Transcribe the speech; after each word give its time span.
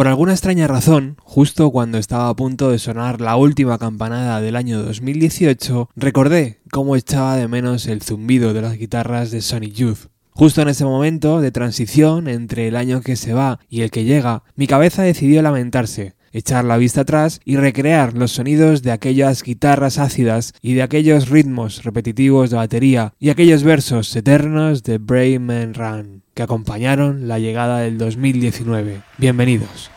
Por 0.00 0.08
alguna 0.08 0.32
extraña 0.32 0.66
razón, 0.66 1.18
justo 1.22 1.70
cuando 1.70 1.98
estaba 1.98 2.30
a 2.30 2.34
punto 2.34 2.70
de 2.70 2.78
sonar 2.78 3.20
la 3.20 3.36
última 3.36 3.76
campanada 3.76 4.40
del 4.40 4.56
año 4.56 4.82
2018, 4.82 5.90
recordé 5.94 6.62
cómo 6.70 6.96
echaba 6.96 7.36
de 7.36 7.48
menos 7.48 7.86
el 7.86 8.00
zumbido 8.00 8.54
de 8.54 8.62
las 8.62 8.78
guitarras 8.78 9.30
de 9.30 9.42
Sonic 9.42 9.74
Youth. 9.74 10.08
Justo 10.30 10.62
en 10.62 10.68
ese 10.68 10.86
momento 10.86 11.42
de 11.42 11.50
transición 11.50 12.28
entre 12.28 12.68
el 12.68 12.76
año 12.76 13.02
que 13.02 13.14
se 13.14 13.34
va 13.34 13.60
y 13.68 13.82
el 13.82 13.90
que 13.90 14.04
llega, 14.04 14.42
mi 14.56 14.66
cabeza 14.66 15.02
decidió 15.02 15.42
lamentarse, 15.42 16.14
echar 16.32 16.64
la 16.64 16.78
vista 16.78 17.02
atrás 17.02 17.42
y 17.44 17.56
recrear 17.56 18.14
los 18.14 18.32
sonidos 18.32 18.80
de 18.80 18.92
aquellas 18.92 19.42
guitarras 19.42 19.98
ácidas 19.98 20.54
y 20.62 20.72
de 20.72 20.82
aquellos 20.82 21.28
ritmos 21.28 21.84
repetitivos 21.84 22.48
de 22.48 22.56
batería 22.56 23.12
y 23.18 23.28
aquellos 23.28 23.64
versos 23.64 24.16
eternos 24.16 24.82
de 24.82 24.96
Brave 24.96 25.40
Man 25.40 25.74
Run 25.74 26.22
que 26.40 26.44
acompañaron 26.44 27.28
la 27.28 27.38
llegada 27.38 27.80
del 27.80 27.98
2019. 27.98 29.02
Bienvenidos. 29.18 29.90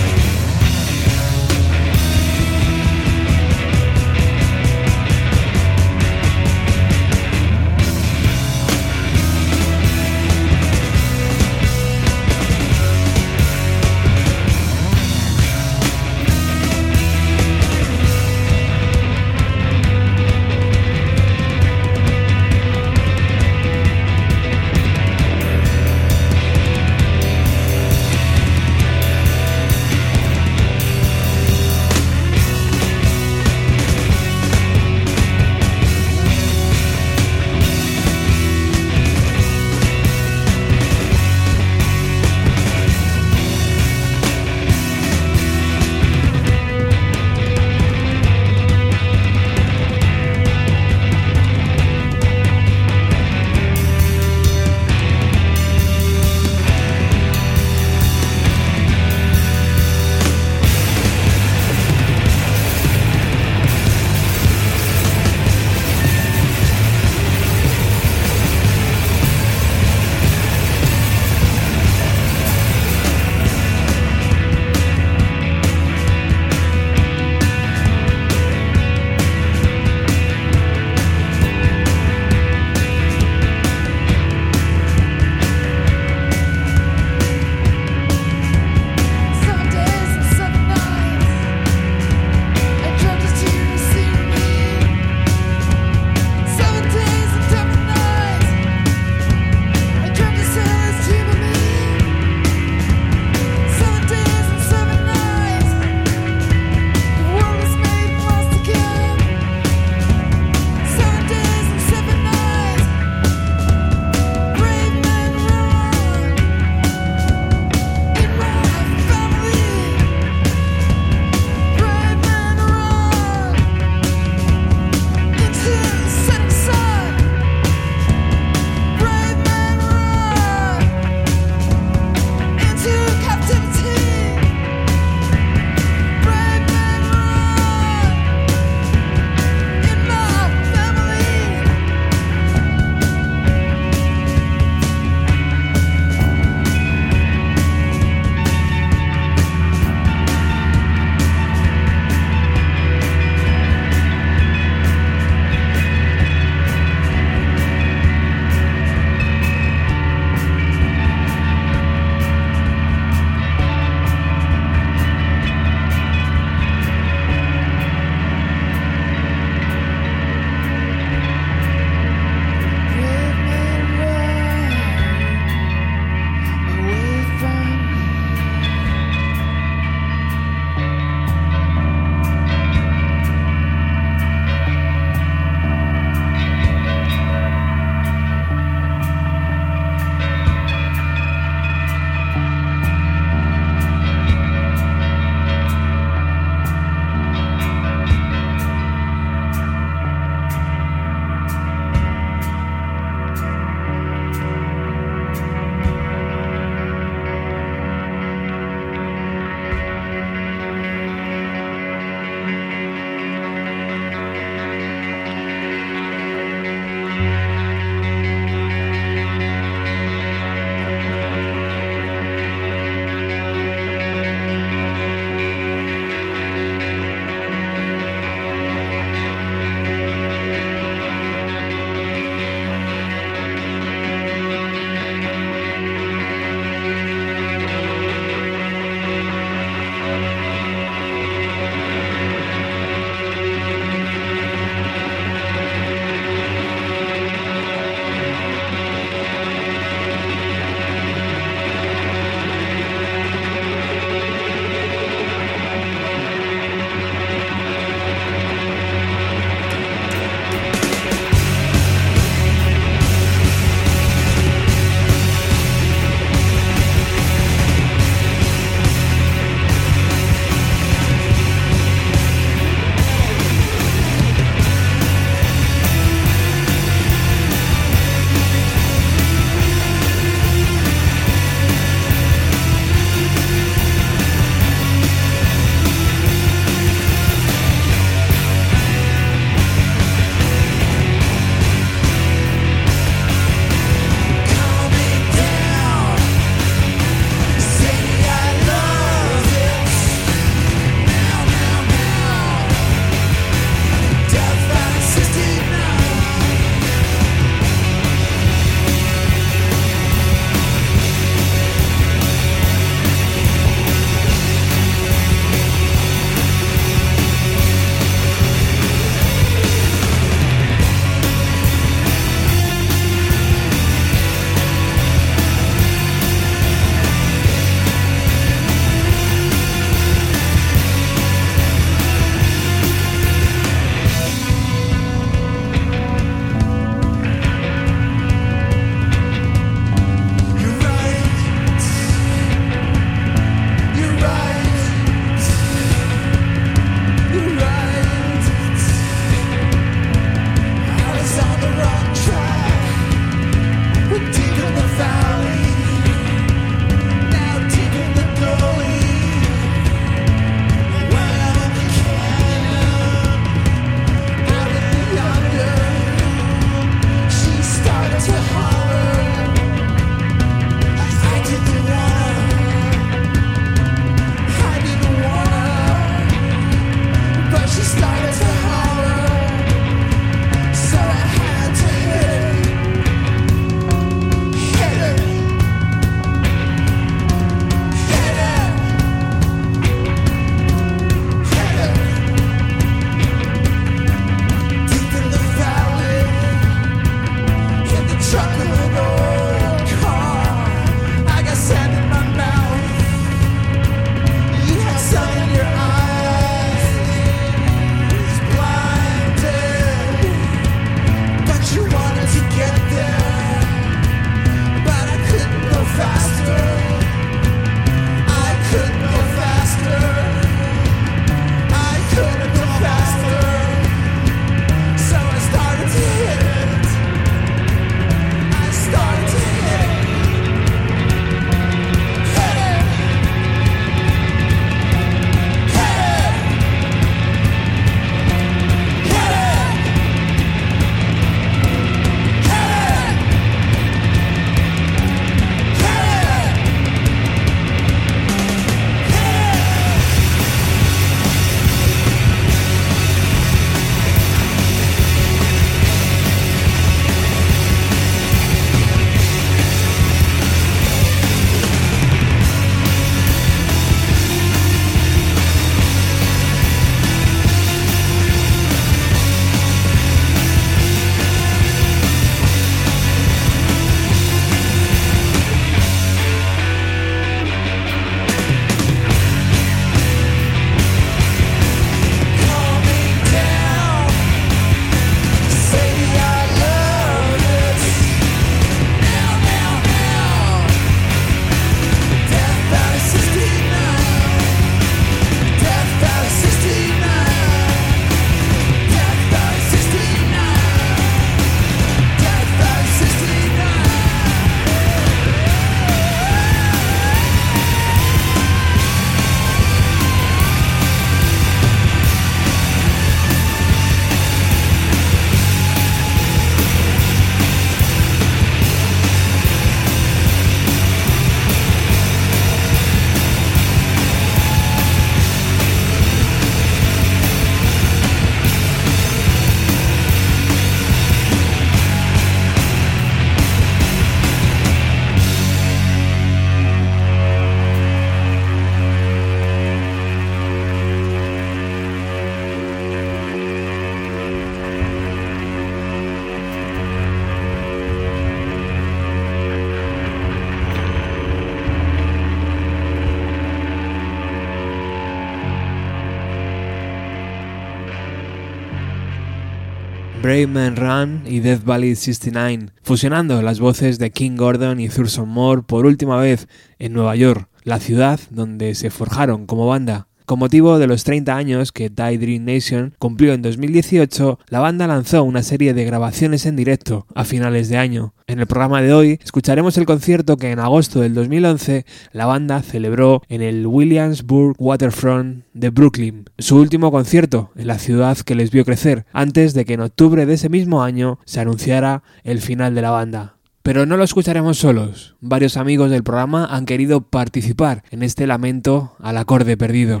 Brave 560.46 560.70
Man 560.70 560.76
Run 560.76 561.22
y 561.26 561.40
Death 561.40 561.64
Valley 561.64 561.96
69, 561.96 562.70
fusionando 562.82 563.42
las 563.42 563.58
voces 563.58 563.98
de 563.98 564.10
King 564.10 564.36
Gordon 564.36 564.78
y 564.78 564.88
Thurston 564.88 565.28
Moore 565.28 565.62
por 565.62 565.86
última 565.86 566.18
vez 566.18 566.46
en 566.78 566.92
Nueva 566.92 567.16
York, 567.16 567.48
la 567.64 567.80
ciudad 567.80 568.20
donde 568.30 568.74
se 568.76 568.90
forjaron 568.90 569.46
como 569.46 569.66
banda. 569.66 570.06
Con 570.26 570.40
motivo 570.40 570.80
de 570.80 570.88
los 570.88 571.04
30 571.04 571.36
años 571.36 571.70
que 571.70 571.88
Die 571.88 572.18
Dream 572.18 572.44
Nation 572.44 572.94
cumplió 572.98 573.32
en 573.32 573.42
2018, 573.42 574.40
la 574.48 574.58
banda 574.58 574.88
lanzó 574.88 575.22
una 575.22 575.44
serie 575.44 575.72
de 575.72 575.84
grabaciones 575.84 576.46
en 576.46 576.56
directo 576.56 577.06
a 577.14 577.24
finales 577.24 577.68
de 577.68 577.76
año. 577.76 578.12
En 578.26 578.40
el 578.40 578.48
programa 578.48 578.82
de 578.82 578.92
hoy 578.92 579.20
escucharemos 579.22 579.78
el 579.78 579.86
concierto 579.86 580.36
que 580.36 580.50
en 580.50 580.58
agosto 580.58 581.00
del 581.00 581.14
2011 581.14 581.86
la 582.10 582.26
banda 582.26 582.60
celebró 582.62 583.22
en 583.28 583.40
el 583.40 583.68
Williamsburg 583.68 584.56
Waterfront 584.58 585.44
de 585.54 585.70
Brooklyn, 585.70 586.24
su 586.38 586.56
último 586.56 586.90
concierto 586.90 587.52
en 587.54 587.68
la 587.68 587.78
ciudad 587.78 588.18
que 588.18 588.34
les 588.34 588.50
vio 588.50 588.64
crecer, 588.64 589.06
antes 589.12 589.54
de 589.54 589.64
que 589.64 589.74
en 589.74 589.82
octubre 589.82 590.26
de 590.26 590.34
ese 590.34 590.48
mismo 590.48 590.82
año 590.82 591.20
se 591.24 591.38
anunciara 591.38 592.02
el 592.24 592.40
final 592.40 592.74
de 592.74 592.82
la 592.82 592.90
banda. 592.90 593.35
Pero 593.66 593.84
no 593.84 593.96
lo 593.96 594.04
escucharemos 594.04 594.58
solos. 594.58 595.16
Varios 595.20 595.56
amigos 595.56 595.90
del 595.90 596.04
programa 596.04 596.46
han 596.46 596.66
querido 596.66 597.00
participar 597.00 597.82
en 597.90 598.04
este 598.04 598.28
lamento 598.28 598.94
al 599.00 599.16
acorde 599.16 599.56
perdido. 599.56 600.00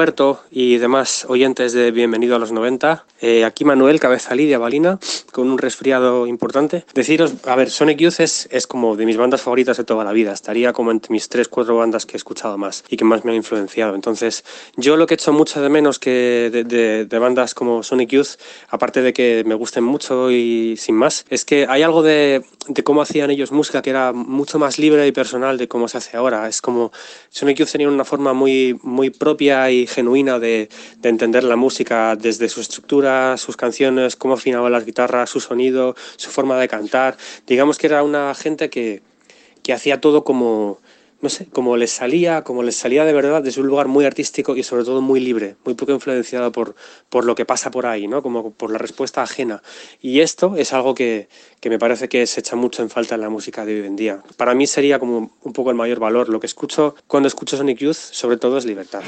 Roberto 0.00 0.44
y 0.50 0.78
demás 0.78 1.24
oyentes 1.28 1.72
de 1.72 1.90
Bienvenido 1.92 2.34
a 2.36 2.38
los 2.38 2.50
90. 2.52 3.04
Eh, 3.20 3.44
aquí 3.44 3.64
Manuel 3.64 4.00
Cabeza 4.00 4.34
Lidia 4.34 4.58
Balina 4.58 4.98
con 5.32 5.48
un 5.48 5.58
resfriado 5.58 6.26
importante. 6.26 6.84
Deciros, 6.94 7.34
a 7.46 7.54
ver, 7.54 7.70
Sonic 7.70 7.98
Youth 7.98 8.20
es, 8.20 8.48
es 8.50 8.66
como 8.66 8.96
de 8.96 9.06
mis 9.06 9.16
bandas 9.16 9.42
favoritas 9.42 9.76
de 9.76 9.84
toda 9.84 10.04
la 10.04 10.12
vida. 10.12 10.32
Estaría 10.32 10.72
como 10.72 10.90
entre 10.90 11.12
mis 11.12 11.28
tres, 11.28 11.48
cuatro 11.48 11.76
bandas 11.76 12.06
que 12.06 12.14
he 12.14 12.16
escuchado 12.16 12.58
más 12.58 12.84
y 12.88 12.96
que 12.96 13.04
más 13.04 13.24
me 13.24 13.30
han 13.30 13.36
influenciado. 13.36 13.94
Entonces, 13.94 14.44
yo 14.76 14.96
lo 14.96 15.06
que 15.06 15.14
he 15.14 15.16
hecho 15.16 15.32
mucho 15.32 15.62
de 15.62 15.68
menos 15.68 15.98
que 15.98 16.50
de, 16.52 16.64
de, 16.64 17.04
de 17.04 17.18
bandas 17.18 17.54
como 17.54 17.82
Sonic 17.82 18.10
Youth, 18.10 18.38
aparte 18.70 19.02
de 19.02 19.12
que 19.12 19.44
me 19.46 19.54
gusten 19.54 19.84
mucho 19.84 20.30
y 20.30 20.76
sin 20.76 20.96
más, 20.96 21.26
es 21.30 21.44
que 21.44 21.66
hay 21.68 21.82
algo 21.82 22.02
de, 22.02 22.44
de 22.66 22.82
cómo 22.82 23.02
hacían 23.02 23.30
ellos 23.30 23.52
música 23.52 23.82
que 23.82 23.90
era 23.90 24.12
mucho 24.12 24.58
más 24.58 24.78
libre 24.78 25.06
y 25.06 25.12
personal 25.12 25.58
de 25.58 25.68
cómo 25.68 25.86
se 25.86 25.98
hace 25.98 26.16
ahora. 26.16 26.48
Es 26.48 26.60
como 26.60 26.90
Sonic 27.28 27.58
Youth 27.58 27.70
tenía 27.70 27.88
una 27.88 28.04
forma 28.04 28.32
muy, 28.32 28.78
muy 28.82 29.10
propia 29.10 29.70
y 29.70 29.86
genuina 29.86 30.39
de, 30.40 30.68
de, 30.98 31.08
entender 31.08 31.44
la 31.44 31.56
música 31.56 32.16
desde 32.16 32.48
su 32.48 32.60
estructura, 32.60 33.36
sus 33.36 33.56
canciones, 33.56 34.16
cómo 34.16 34.34
afinaban 34.34 34.72
las 34.72 34.84
guitarras, 34.84 35.30
su 35.30 35.40
sonido, 35.40 35.94
su 36.16 36.30
forma 36.30 36.58
de 36.58 36.68
cantar. 36.68 37.16
Digamos 37.46 37.78
que 37.78 37.86
era 37.86 38.02
una 38.02 38.34
gente 38.34 38.70
que, 38.70 39.02
que 39.62 39.72
hacía 39.72 40.00
todo 40.00 40.24
como, 40.24 40.80
no 41.20 41.28
sé, 41.28 41.46
como 41.46 41.76
les 41.76 41.90
salía, 41.90 42.42
como 42.42 42.62
les 42.62 42.76
salía 42.76 43.04
de 43.04 43.12
verdad 43.12 43.42
desde 43.42 43.60
un 43.60 43.66
lugar 43.66 43.88
muy 43.88 44.04
artístico 44.04 44.56
y 44.56 44.62
sobre 44.62 44.84
todo 44.84 45.02
muy 45.02 45.20
libre, 45.20 45.56
muy 45.64 45.74
poco 45.74 45.92
influenciado 45.92 46.50
por, 46.50 46.74
por 47.08 47.24
lo 47.24 47.34
que 47.34 47.44
pasa 47.44 47.70
por 47.70 47.86
ahí, 47.86 48.08
¿no? 48.08 48.22
Como 48.22 48.52
por 48.52 48.70
la 48.70 48.78
respuesta 48.78 49.22
ajena. 49.22 49.62
Y 50.00 50.20
esto 50.20 50.54
es 50.56 50.72
algo 50.72 50.94
que, 50.94 51.28
que 51.60 51.68
me 51.70 51.78
parece 51.78 52.08
que 52.08 52.26
se 52.26 52.40
echa 52.40 52.56
mucho 52.56 52.82
en 52.82 52.90
falta 52.90 53.14
en 53.14 53.20
la 53.20 53.28
música 53.28 53.64
de 53.64 53.80
hoy 53.80 53.86
en 53.86 53.96
día. 53.96 54.22
Para 54.36 54.54
mí 54.54 54.66
sería 54.66 54.98
como 54.98 55.32
un 55.42 55.52
poco 55.52 55.70
el 55.70 55.76
mayor 55.76 56.00
valor. 56.00 56.28
Lo 56.28 56.40
que 56.40 56.46
escucho 56.46 56.94
cuando 57.06 57.26
escucho 57.26 57.56
Sonic 57.56 57.78
Youth, 57.78 57.96
sobre 57.96 58.36
todo, 58.36 58.58
es 58.58 58.64
libertad. 58.64 59.02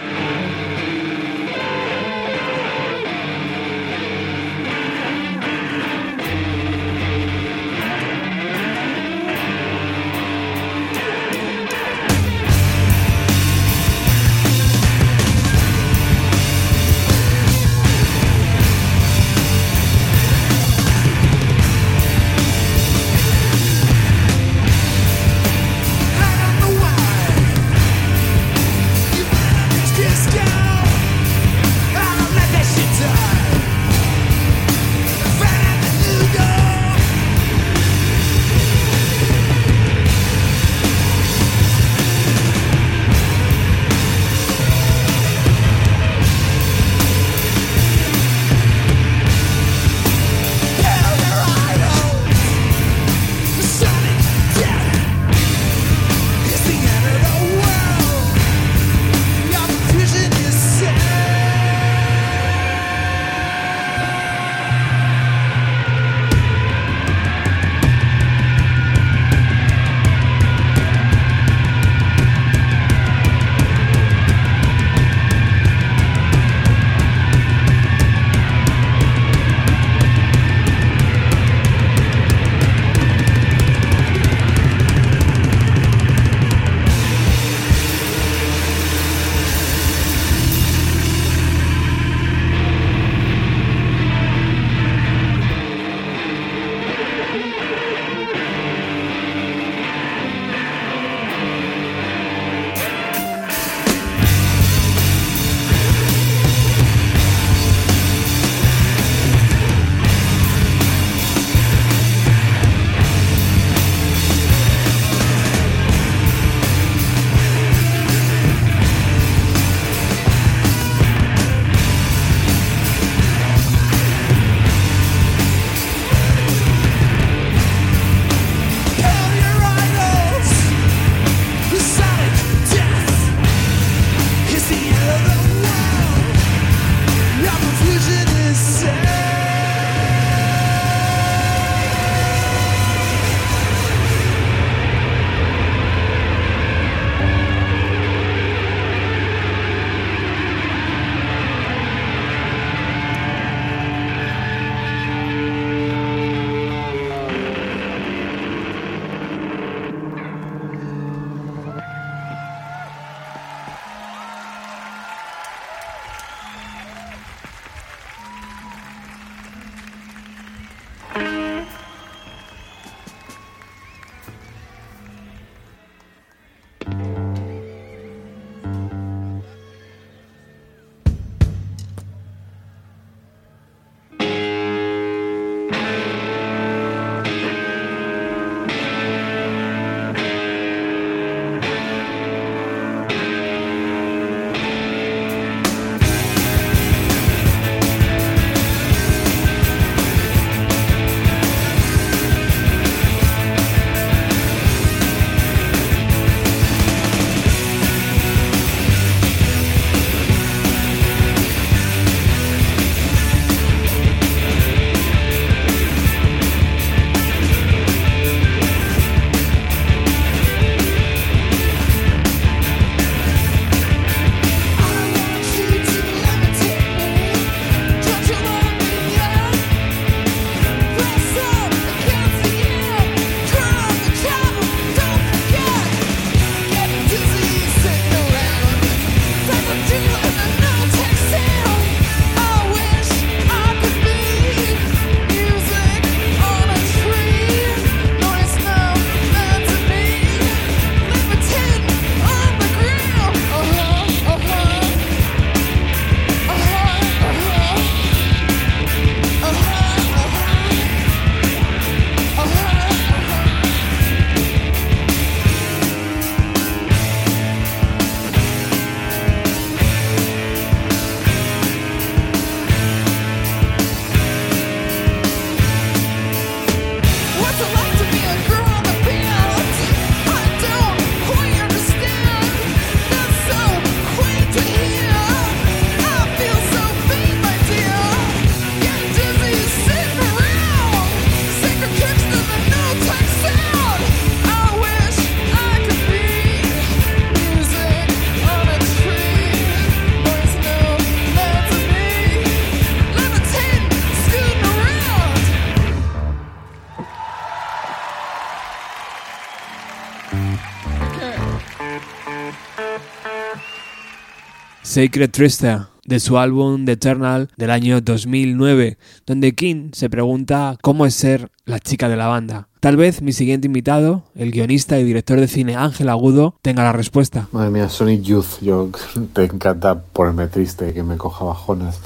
Sacred 314.92 315.30
Trista, 315.30 315.88
de 316.04 316.20
su 316.20 316.36
álbum 316.36 316.84
The 316.84 316.92
Eternal 316.92 317.48
del 317.56 317.70
año 317.70 318.02
2009, 318.02 318.98
donde 319.24 319.54
King 319.54 319.88
se 319.94 320.10
pregunta 320.10 320.76
cómo 320.82 321.06
es 321.06 321.14
ser 321.14 321.50
la 321.64 321.80
chica 321.80 322.10
de 322.10 322.16
la 322.16 322.26
banda. 322.26 322.68
Tal 322.78 322.98
vez 322.98 323.22
mi 323.22 323.32
siguiente 323.32 323.68
invitado, 323.68 324.24
el 324.34 324.50
guionista 324.50 324.98
y 324.98 325.04
director 325.04 325.40
de 325.40 325.48
cine 325.48 325.76
Ángel 325.76 326.10
Agudo, 326.10 326.56
tenga 326.60 326.82
la 326.82 326.92
respuesta. 326.92 327.48
Madre 327.52 327.70
mía, 327.70 327.88
Sonic 327.88 328.20
Youth, 328.20 328.60
yo 328.60 328.90
te 329.32 329.44
encanta 329.44 329.98
ponerme 329.98 330.48
triste, 330.48 330.92
que 330.92 331.02
me 331.02 331.16
coja 331.16 331.46
bajonas. 331.46 331.98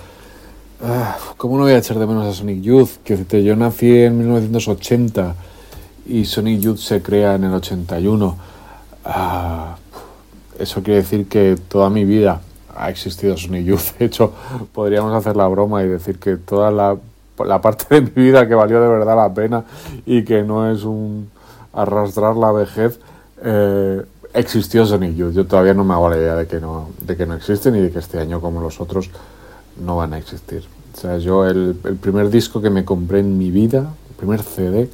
Ah, 0.81 1.19
¿Cómo 1.37 1.57
no 1.57 1.65
voy 1.65 1.73
a 1.73 1.79
echar 1.79 1.99
de 1.99 2.07
menos 2.07 2.25
a 2.25 2.39
Sonic 2.39 2.61
Youth? 2.63 2.91
Que 3.03 3.43
yo 3.43 3.57
nací 3.57 3.91
en 3.99 4.17
1980 4.17 5.35
y 6.07 6.25
Sonic 6.25 6.61
Youth 6.61 6.79
se 6.79 7.03
crea 7.03 7.35
en 7.35 7.43
el 7.43 7.53
81. 7.55 8.39
Ah, 9.05 9.75
eso 10.61 10.85
quiere 10.85 11.01
decir 11.01 11.27
que 11.27 11.57
toda 11.69 11.91
mi 11.91 12.05
vida 12.05 12.43
ha 12.77 12.91
existido 12.91 13.37
Sonic 13.37 13.65
Youth. 13.65 13.99
De 13.99 14.07
hecho, 14.07 14.33
podríamos 14.73 15.13
hacer 15.15 15.37
la 15.37 15.49
broma 15.49 15.83
y 15.83 15.89
decir 15.89 16.19
que 16.19 16.37
toda 16.37 16.71
la, 16.71 16.97
parte 17.61 17.87
de 17.95 18.01
mi 18.03 18.23
vida 18.29 18.47
que 18.47 18.55
valió 18.55 18.81
de 18.81 18.89
verdad 18.89 19.17
la 19.17 19.33
pena 19.33 19.65
y 20.05 20.25
que 20.25 20.43
no 20.43 20.71
es 20.71 20.85
un 20.85 21.31
arrastrar 21.73 22.37
la 22.37 22.53
vejez, 22.53 22.99
eh, 23.43 24.03
existió 24.33 24.87
Sonic 24.87 25.15
Youth. 25.15 25.33
Yo 25.33 25.47
todavía 25.47 25.75
no 25.75 25.85
me 25.85 25.95
hago 25.95 26.09
la 26.09 26.17
idea 26.17 26.35
de 26.35 26.47
que 26.47 26.61
no, 26.61 26.91
de 27.01 27.17
que 27.17 27.27
no 27.27 27.35
existen 27.35 27.77
y 27.77 27.81
de 27.81 27.91
que 27.91 27.99
este 27.99 28.19
año 28.19 28.41
como 28.41 28.61
los 28.61 28.81
otros 28.81 29.11
no 29.85 29.97
van 29.97 30.15
a 30.15 30.19
existir. 30.19 30.65
O 30.95 30.99
sea, 30.99 31.19
yo 31.19 31.45
el, 31.47 31.79
el 31.85 31.97
primer 31.97 32.31
disco 32.31 32.63
que 32.63 32.71
me 32.71 32.85
compré 32.85 33.21
en 33.21 33.37
mi 33.37 33.51
vida, 33.51 33.93
el 34.11 34.17
primer 34.17 34.43
CD 34.43 34.89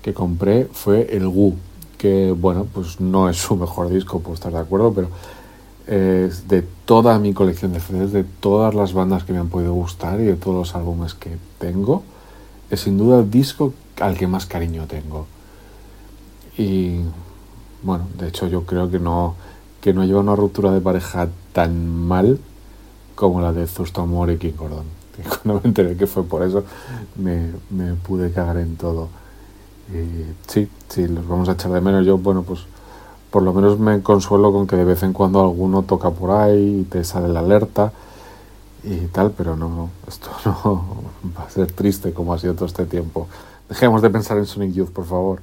que 0.00 0.14
compré 0.14 0.66
fue 0.72 1.14
el 1.14 1.26
Wu, 1.26 1.54
que 1.98 2.34
bueno, 2.36 2.66
pues 2.72 3.00
no 3.00 3.28
es 3.28 3.36
su 3.36 3.54
mejor 3.56 3.88
disco, 3.88 4.20
puedo 4.20 4.34
estar 4.34 4.52
de 4.52 4.58
acuerdo, 4.58 4.92
pero 4.92 5.08
es 5.86 6.48
de 6.48 6.62
toda 6.84 7.18
mi 7.18 7.32
colección 7.32 7.72
de 7.72 7.80
CDs, 7.80 8.12
de 8.12 8.24
todas 8.24 8.74
las 8.74 8.92
bandas 8.92 9.24
que 9.24 9.32
me 9.32 9.38
han 9.38 9.48
podido 9.48 9.72
gustar 9.72 10.20
y 10.20 10.24
de 10.24 10.36
todos 10.36 10.56
los 10.56 10.74
álbumes 10.74 11.14
que 11.14 11.36
tengo, 11.58 12.02
es 12.70 12.80
sin 12.80 12.98
duda 12.98 13.20
el 13.20 13.30
disco 13.30 13.74
al 14.00 14.16
que 14.16 14.26
más 14.26 14.46
cariño 14.46 14.86
tengo. 14.86 15.26
Y 16.56 17.00
bueno, 17.82 18.06
de 18.18 18.28
hecho 18.28 18.46
yo 18.46 18.64
creo 18.64 18.90
que 18.90 18.98
no, 18.98 19.34
que 19.80 19.92
no 19.92 20.04
lleva 20.04 20.20
una 20.20 20.36
ruptura 20.36 20.70
de 20.70 20.80
pareja 20.80 21.28
tan 21.52 21.86
mal 21.86 22.38
como 23.14 23.40
la 23.40 23.52
de 23.52 23.66
Thurston 23.66 24.08
Moore 24.08 24.34
y 24.34 24.38
King 24.38 24.56
Gordon. 24.56 24.84
Y 25.18 25.22
cuando 25.28 25.60
me 25.60 25.68
enteré 25.68 25.94
que 25.94 26.06
fue 26.06 26.24
por 26.24 26.42
eso, 26.42 26.64
me, 27.16 27.50
me 27.68 27.92
pude 27.94 28.32
cagar 28.32 28.56
en 28.56 28.76
todo. 28.76 29.10
Sí, 30.46 30.70
sí, 30.88 31.06
los 31.06 31.28
vamos 31.28 31.50
a 31.50 31.52
echar 31.52 31.70
de 31.70 31.82
menos. 31.82 32.06
Yo, 32.06 32.16
bueno, 32.16 32.42
pues 32.42 32.60
por 33.32 33.42
lo 33.42 33.54
menos 33.54 33.78
me 33.78 34.02
consuelo 34.02 34.52
con 34.52 34.66
que 34.66 34.76
de 34.76 34.84
vez 34.84 35.02
en 35.02 35.14
cuando 35.14 35.40
alguno 35.40 35.82
toca 35.82 36.10
por 36.10 36.30
ahí 36.32 36.80
y 36.80 36.84
te 36.84 37.02
sale 37.02 37.28
la 37.28 37.40
alerta 37.40 37.90
y 38.84 39.06
tal, 39.06 39.30
pero 39.30 39.56
no, 39.56 39.88
esto 40.06 40.28
no 40.44 40.84
va 41.36 41.44
a 41.44 41.50
ser 41.50 41.72
triste 41.72 42.12
como 42.12 42.34
ha 42.34 42.38
sido 42.38 42.54
todo 42.54 42.66
este 42.66 42.84
tiempo. 42.84 43.28
Dejemos 43.70 44.02
de 44.02 44.10
pensar 44.10 44.36
en 44.36 44.44
Sonic 44.44 44.74
Youth, 44.74 44.90
por 44.90 45.06
favor. 45.06 45.40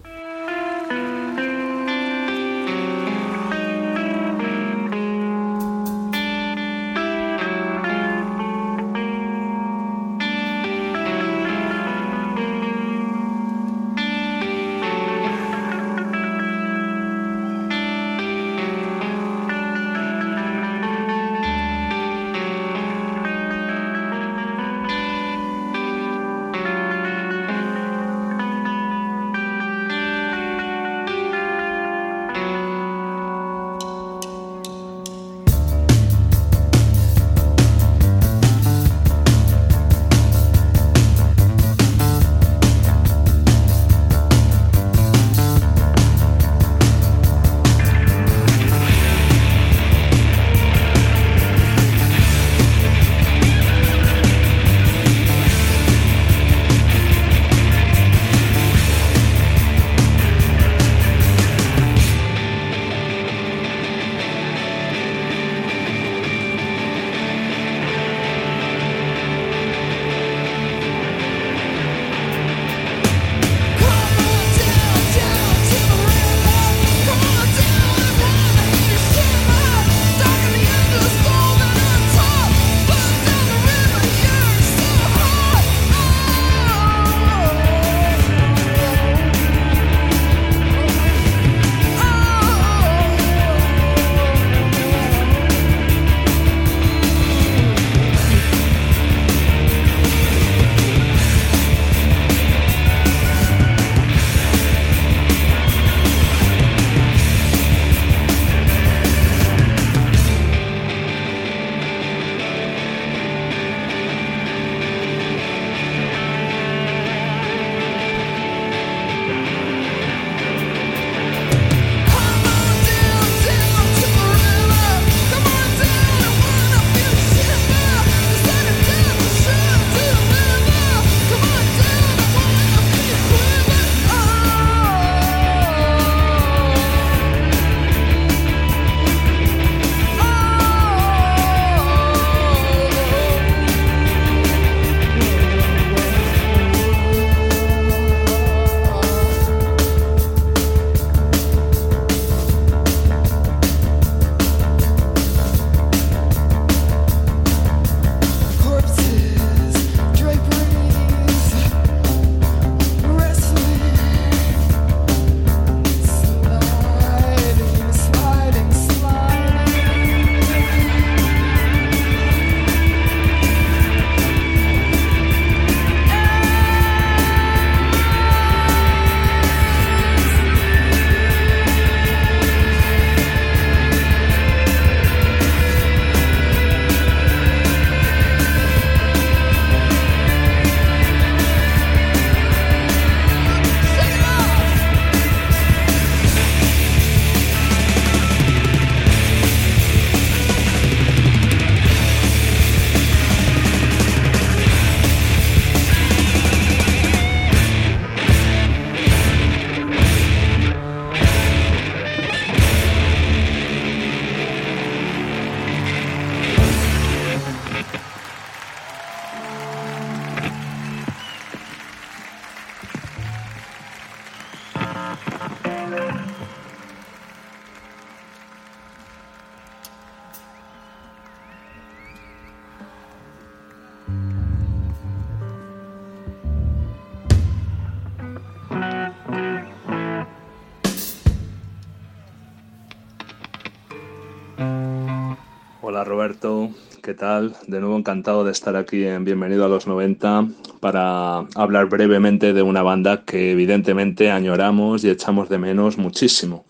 Roberto, 246.10 246.72
¿qué 247.04 247.13
tal? 247.13 247.56
De 247.67 247.80
nuevo 247.80 247.95
encantado 247.95 248.43
de 248.43 248.52
estar 248.52 248.76
aquí 248.76 249.04
en 249.04 249.26
Bienvenido 249.26 249.63
a 249.63 249.69
los 249.69 249.86
90 249.86 250.48
para 250.80 251.45
hablar 251.54 251.88
brevemente 251.88 252.52
de 252.52 252.63
una 252.63 252.82
banda 252.82 253.22
que 253.26 253.52
evidentemente 253.52 254.32
añoramos 254.32 255.04
y 255.04 255.10
echamos 255.12 255.50
de 255.50 255.60
menos 255.60 256.00
muchísimo, 256.00 256.65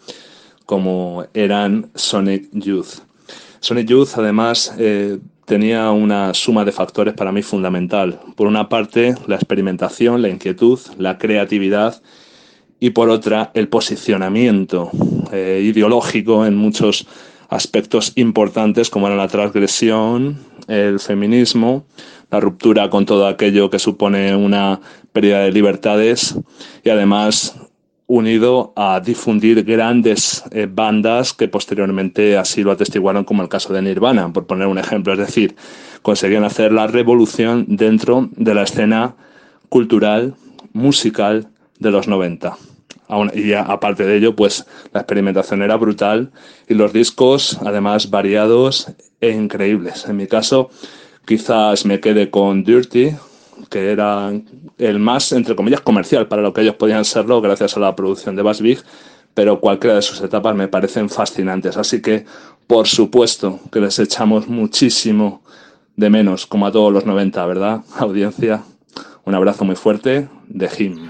como 0.66 1.24
eran 1.34 1.90
Sonic 1.96 2.50
Youth. 2.52 3.00
Sonic 3.62 3.88
Youth 3.88 4.10
además 4.18 4.76
eh, 4.78 5.20
tenía 5.46 5.90
una 5.92 6.34
suma 6.34 6.66
de 6.66 6.74
factores 6.74 7.14
para 7.14 7.32
mí 7.32 7.42
fundamental. 7.42 8.20
Por 8.36 8.46
una 8.46 8.68
parte, 8.68 9.16
la 9.26 9.36
experimentación, 9.36 10.22
la 10.22 10.28
inquietud, 10.28 10.80
la 10.98 11.18
creatividad 11.18 12.02
y 12.82 12.90
por 12.90 13.10
otra, 13.10 13.52
el 13.54 13.70
posicionamiento 13.70 14.92
eh, 15.32 15.62
ideológico 15.64 16.46
en 16.46 16.58
muchos 16.58 17.08
aspectos 17.50 18.14
importantes 18.16 18.90
como 18.90 19.08
eran 19.08 19.18
la 19.18 19.28
transgresión, 19.28 20.40
el 20.68 21.00
feminismo, 21.00 21.86
la 22.32 22.40
ruptura 22.40 22.90
con 22.90 23.06
todo 23.06 23.28
aquello 23.28 23.70
que 23.70 23.80
supone 23.80 24.36
una 24.36 24.80
pérdida 25.12 25.40
de 25.40 25.52
libertades 25.52 26.36
y 26.84 26.90
además 26.90 27.56
unido 28.06 28.74
a 28.76 29.00
difundir 29.00 29.64
grandes 29.64 30.44
eh, 30.52 30.68
bandas 30.70 31.34
que 31.34 31.48
posteriormente 31.48 32.38
así 32.38 32.64
lo 32.64 32.72
atestiguaron 32.72 33.24
como 33.24 33.44
el 33.44 33.50
caso 33.50 33.72
de 33.72 33.84
Nirvana, 33.84 34.34
por 34.34 34.48
poner 34.48 34.68
un 34.68 34.80
ejemplo. 34.80 35.14
Es 35.14 35.20
decir, 35.20 35.56
conseguían 36.02 36.44
hacer 36.44 36.72
la 36.72 36.88
revolución 36.88 37.66
dentro 37.68 38.30
de 38.36 38.56
la 38.56 38.64
escena 38.64 39.16
cultural, 39.70 40.36
musical 40.74 41.50
de 41.78 41.92
los 41.92 42.08
90. 42.08 42.58
Y 43.34 43.54
aparte 43.54 44.06
de 44.06 44.18
ello, 44.18 44.36
pues 44.36 44.66
la 44.94 45.02
experimentación 45.02 45.64
era 45.64 45.78
brutal 45.78 46.32
y 46.68 46.76
los 46.76 46.94
discos, 46.94 47.58
además, 47.66 48.12
variados 48.12 48.88
e 49.20 49.32
increíbles. 49.32 50.06
En 50.08 50.18
mi 50.18 50.28
caso, 50.28 50.70
quizás 51.26 51.86
me 51.86 52.00
quede 52.00 52.30
con 52.30 52.64
Dirty, 52.64 53.16
que 53.70 53.92
era 53.92 54.32
el 54.78 55.00
más, 55.00 55.32
entre 55.32 55.56
comillas, 55.56 55.82
comercial 55.82 56.28
para 56.28 56.44
lo 56.44 56.54
que 56.54 56.62
ellos 56.62 56.76
podían 56.76 57.04
serlo 57.04 57.42
gracias 57.42 57.76
a 57.76 57.80
la 57.80 57.96
producción 57.96 58.36
de 58.36 58.44
Bass 58.44 58.62
Big, 58.62 58.80
pero 59.34 59.60
cualquiera 59.60 59.96
de 59.96 60.02
sus 60.04 60.22
etapas 60.22 60.56
me 60.56 60.68
parecen 60.68 61.10
fascinantes. 61.10 61.78
Así 61.78 62.02
que, 62.02 62.26
por 62.68 62.88
supuesto, 62.88 63.60
que 63.72 63.80
les 63.80 63.98
echamos 63.98 64.48
muchísimo 64.48 65.42
de 65.96 66.10
menos, 66.10 66.46
como 66.46 66.68
a 66.68 66.72
todos 66.72 66.94
los 66.94 67.06
90, 67.06 67.46
¿verdad? 67.48 67.82
Audiencia, 67.98 68.64
un 69.26 69.34
abrazo 69.34 69.66
muy 69.66 69.76
fuerte 69.76 70.30
de 70.48 70.70
Jim. 70.70 71.10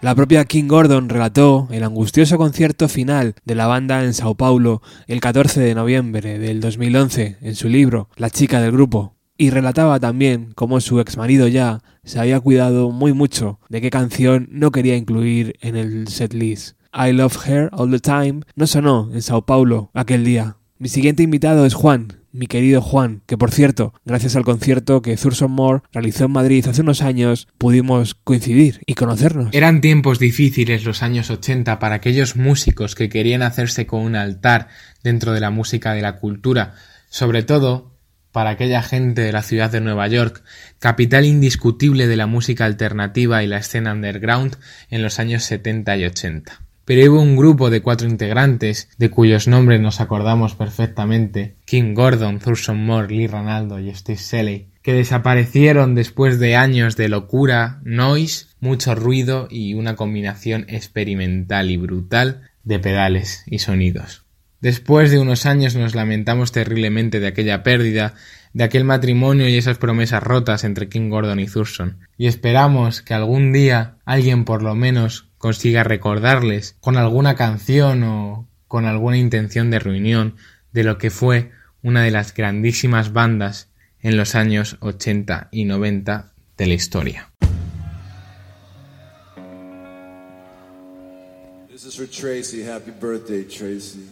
La 0.00 0.14
propia 0.14 0.46
King 0.46 0.66
Gordon 0.66 1.10
relató 1.10 1.68
el 1.70 1.84
angustioso 1.84 2.38
concierto 2.38 2.88
final 2.88 3.34
de 3.44 3.54
la 3.54 3.66
banda 3.66 4.02
en 4.02 4.14
Sao 4.14 4.34
Paulo 4.34 4.80
el 5.08 5.20
14 5.20 5.60
de 5.60 5.74
noviembre 5.74 6.38
del 6.38 6.60
2011 6.60 7.36
en 7.42 7.54
su 7.54 7.68
libro 7.68 8.08
La 8.16 8.30
chica 8.30 8.62
del 8.62 8.72
grupo, 8.72 9.14
y 9.36 9.50
relataba 9.50 10.00
también 10.00 10.52
cómo 10.54 10.80
su 10.80 11.00
ex 11.00 11.18
marido 11.18 11.48
ya 11.48 11.82
se 12.02 12.18
había 12.18 12.40
cuidado 12.40 12.90
muy 12.92 13.12
mucho 13.12 13.60
de 13.68 13.82
qué 13.82 13.90
canción 13.90 14.48
no 14.50 14.72
quería 14.72 14.96
incluir 14.96 15.56
en 15.60 15.76
el 15.76 16.08
setlist. 16.08 16.77
I 16.98 17.12
Love 17.12 17.46
Her 17.46 17.68
All 17.70 17.92
the 17.92 18.00
Time 18.00 18.40
no 18.56 18.66
sonó 18.66 19.08
en 19.14 19.22
Sao 19.22 19.46
Paulo 19.46 19.92
aquel 19.94 20.24
día. 20.24 20.56
Mi 20.78 20.88
siguiente 20.88 21.22
invitado 21.22 21.64
es 21.64 21.74
Juan, 21.74 22.24
mi 22.32 22.48
querido 22.48 22.82
Juan, 22.82 23.22
que 23.26 23.38
por 23.38 23.52
cierto, 23.52 23.94
gracias 24.04 24.34
al 24.34 24.44
concierto 24.44 25.00
que 25.00 25.16
Thurston 25.16 25.52
Moore 25.52 25.82
realizó 25.92 26.24
en 26.24 26.32
Madrid 26.32 26.66
hace 26.66 26.80
unos 26.80 27.00
años, 27.02 27.46
pudimos 27.56 28.16
coincidir 28.16 28.80
y 28.84 28.94
conocernos. 28.94 29.50
Eran 29.52 29.80
tiempos 29.80 30.18
difíciles 30.18 30.84
los 30.84 31.04
años 31.04 31.30
80 31.30 31.78
para 31.78 31.94
aquellos 31.94 32.34
músicos 32.34 32.96
que 32.96 33.08
querían 33.08 33.42
hacerse 33.42 33.86
con 33.86 34.00
un 34.00 34.16
altar 34.16 34.66
dentro 35.04 35.32
de 35.32 35.40
la 35.40 35.50
música 35.50 35.92
de 35.92 36.02
la 36.02 36.16
cultura, 36.16 36.74
sobre 37.10 37.44
todo 37.44 37.96
para 38.32 38.50
aquella 38.50 38.82
gente 38.82 39.22
de 39.22 39.32
la 39.32 39.42
ciudad 39.42 39.70
de 39.70 39.80
Nueva 39.80 40.08
York, 40.08 40.42
capital 40.80 41.26
indiscutible 41.26 42.08
de 42.08 42.16
la 42.16 42.26
música 42.26 42.64
alternativa 42.64 43.44
y 43.44 43.46
la 43.46 43.58
escena 43.58 43.92
underground 43.92 44.56
en 44.90 45.02
los 45.02 45.20
años 45.20 45.44
70 45.44 45.96
y 45.96 46.04
80 46.04 46.67
pero 46.88 47.12
hubo 47.12 47.20
un 47.20 47.36
grupo 47.36 47.68
de 47.68 47.82
cuatro 47.82 48.08
integrantes, 48.08 48.88
de 48.96 49.10
cuyos 49.10 49.46
nombres 49.46 49.78
nos 49.78 50.00
acordamos 50.00 50.54
perfectamente, 50.54 51.56
Kim 51.66 51.92
Gordon, 51.92 52.38
Thurston 52.38 52.82
Moore, 52.82 53.14
Lee 53.14 53.26
Ranaldo 53.26 53.78
y 53.78 53.94
Steve 53.94 54.18
Shelley, 54.18 54.68
que 54.80 54.94
desaparecieron 54.94 55.94
después 55.94 56.38
de 56.38 56.56
años 56.56 56.96
de 56.96 57.10
locura, 57.10 57.82
noise, 57.84 58.46
mucho 58.58 58.94
ruido 58.94 59.48
y 59.50 59.74
una 59.74 59.96
combinación 59.96 60.64
experimental 60.66 61.70
y 61.70 61.76
brutal 61.76 62.48
de 62.64 62.78
pedales 62.78 63.44
y 63.44 63.58
sonidos. 63.58 64.24
Después 64.62 65.10
de 65.10 65.18
unos 65.18 65.44
años 65.44 65.76
nos 65.76 65.94
lamentamos 65.94 66.52
terriblemente 66.52 67.20
de 67.20 67.26
aquella 67.26 67.62
pérdida, 67.62 68.14
de 68.54 68.64
aquel 68.64 68.84
matrimonio 68.84 69.46
y 69.46 69.58
esas 69.58 69.76
promesas 69.76 70.22
rotas 70.22 70.64
entre 70.64 70.88
Kim 70.88 71.10
Gordon 71.10 71.38
y 71.38 71.48
Thurston, 71.48 71.98
y 72.16 72.28
esperamos 72.28 73.02
que 73.02 73.12
algún 73.12 73.52
día 73.52 73.96
alguien 74.06 74.46
por 74.46 74.62
lo 74.62 74.74
menos 74.74 75.27
consiga 75.38 75.84
recordarles 75.84 76.76
con 76.80 76.96
alguna 76.96 77.34
canción 77.36 78.02
o 78.02 78.48
con 78.66 78.84
alguna 78.84 79.16
intención 79.16 79.70
de 79.70 79.78
reunión 79.78 80.36
de 80.72 80.84
lo 80.84 80.98
que 80.98 81.10
fue 81.10 81.52
una 81.82 82.02
de 82.02 82.10
las 82.10 82.34
grandísimas 82.34 83.12
bandas 83.12 83.70
en 84.00 84.16
los 84.16 84.34
años 84.34 84.76
80 84.80 85.48
y 85.50 85.64
90 85.64 86.32
de 86.56 86.66
la 86.66 86.74
historia. 86.74 87.30
This 91.70 91.86
is 91.86 91.94
for 91.94 92.06
Tracy. 92.06 92.64
Happy 92.64 92.90
birthday, 92.90 93.44
Tracy. 93.44 94.08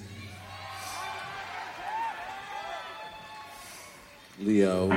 Leo, 4.38 4.88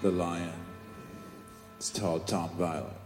the 0.00 0.10
lion. 0.10 0.52
It's 1.76 1.90
called 1.90 2.26
Tom 2.26 2.48
Violence. 2.56 2.99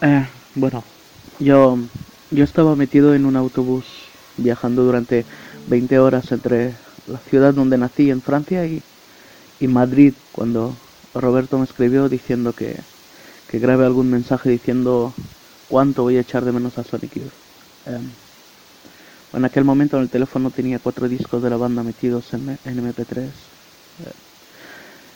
Eh, 0.00 0.26
bueno, 0.54 0.84
yo, 1.38 1.78
yo 2.30 2.44
estaba 2.44 2.76
metido 2.76 3.14
en 3.14 3.26
un 3.26 3.36
autobús 3.36 3.86
viajando 4.36 4.84
durante 4.84 5.26
20 5.66 5.98
horas 5.98 6.30
entre 6.32 6.78
la 7.06 7.18
ciudad 7.20 7.54
donde 7.54 7.78
nací 7.78 8.10
en 8.10 8.22
Francia 8.22 8.66
y, 8.66 8.84
y 9.58 9.68
Madrid 9.68 10.14
cuando 10.32 10.80
Roberto 11.14 11.58
me 11.58 11.64
escribió 11.64 12.08
diciendo 12.08 12.54
que, 12.54 12.86
que 13.46 13.58
grabe 13.60 13.86
algún 13.86 14.10
mensaje 14.10 14.50
diciendo 14.50 15.16
cuánto 15.66 16.04
voy 16.04 16.18
a 16.18 16.20
echar 16.22 16.44
de 16.44 16.52
menos 16.52 16.78
a 16.78 16.84
Sonic 16.84 17.14
Youth. 17.16 17.34
Em, 17.84 18.16
en 19.32 19.44
aquel 19.44 19.64
momento 19.64 19.96
en 19.96 20.02
el 20.04 20.10
teléfono 20.10 20.50
tenía 20.52 20.80
cuatro 20.80 21.08
discos 21.08 21.42
de 21.42 21.50
la 21.50 21.56
banda 21.56 21.82
metidos 21.82 22.32
en, 22.34 22.58
en 22.62 22.78
MP3. 22.78 23.52
Eh, 23.98 24.12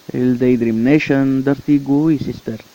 el 0.09 0.39
Daydream 0.39 0.83
Nation, 0.83 1.45
Dirty 1.45 1.79
Goo 1.79 2.11
y 2.11 2.19
Sister. 2.19 2.67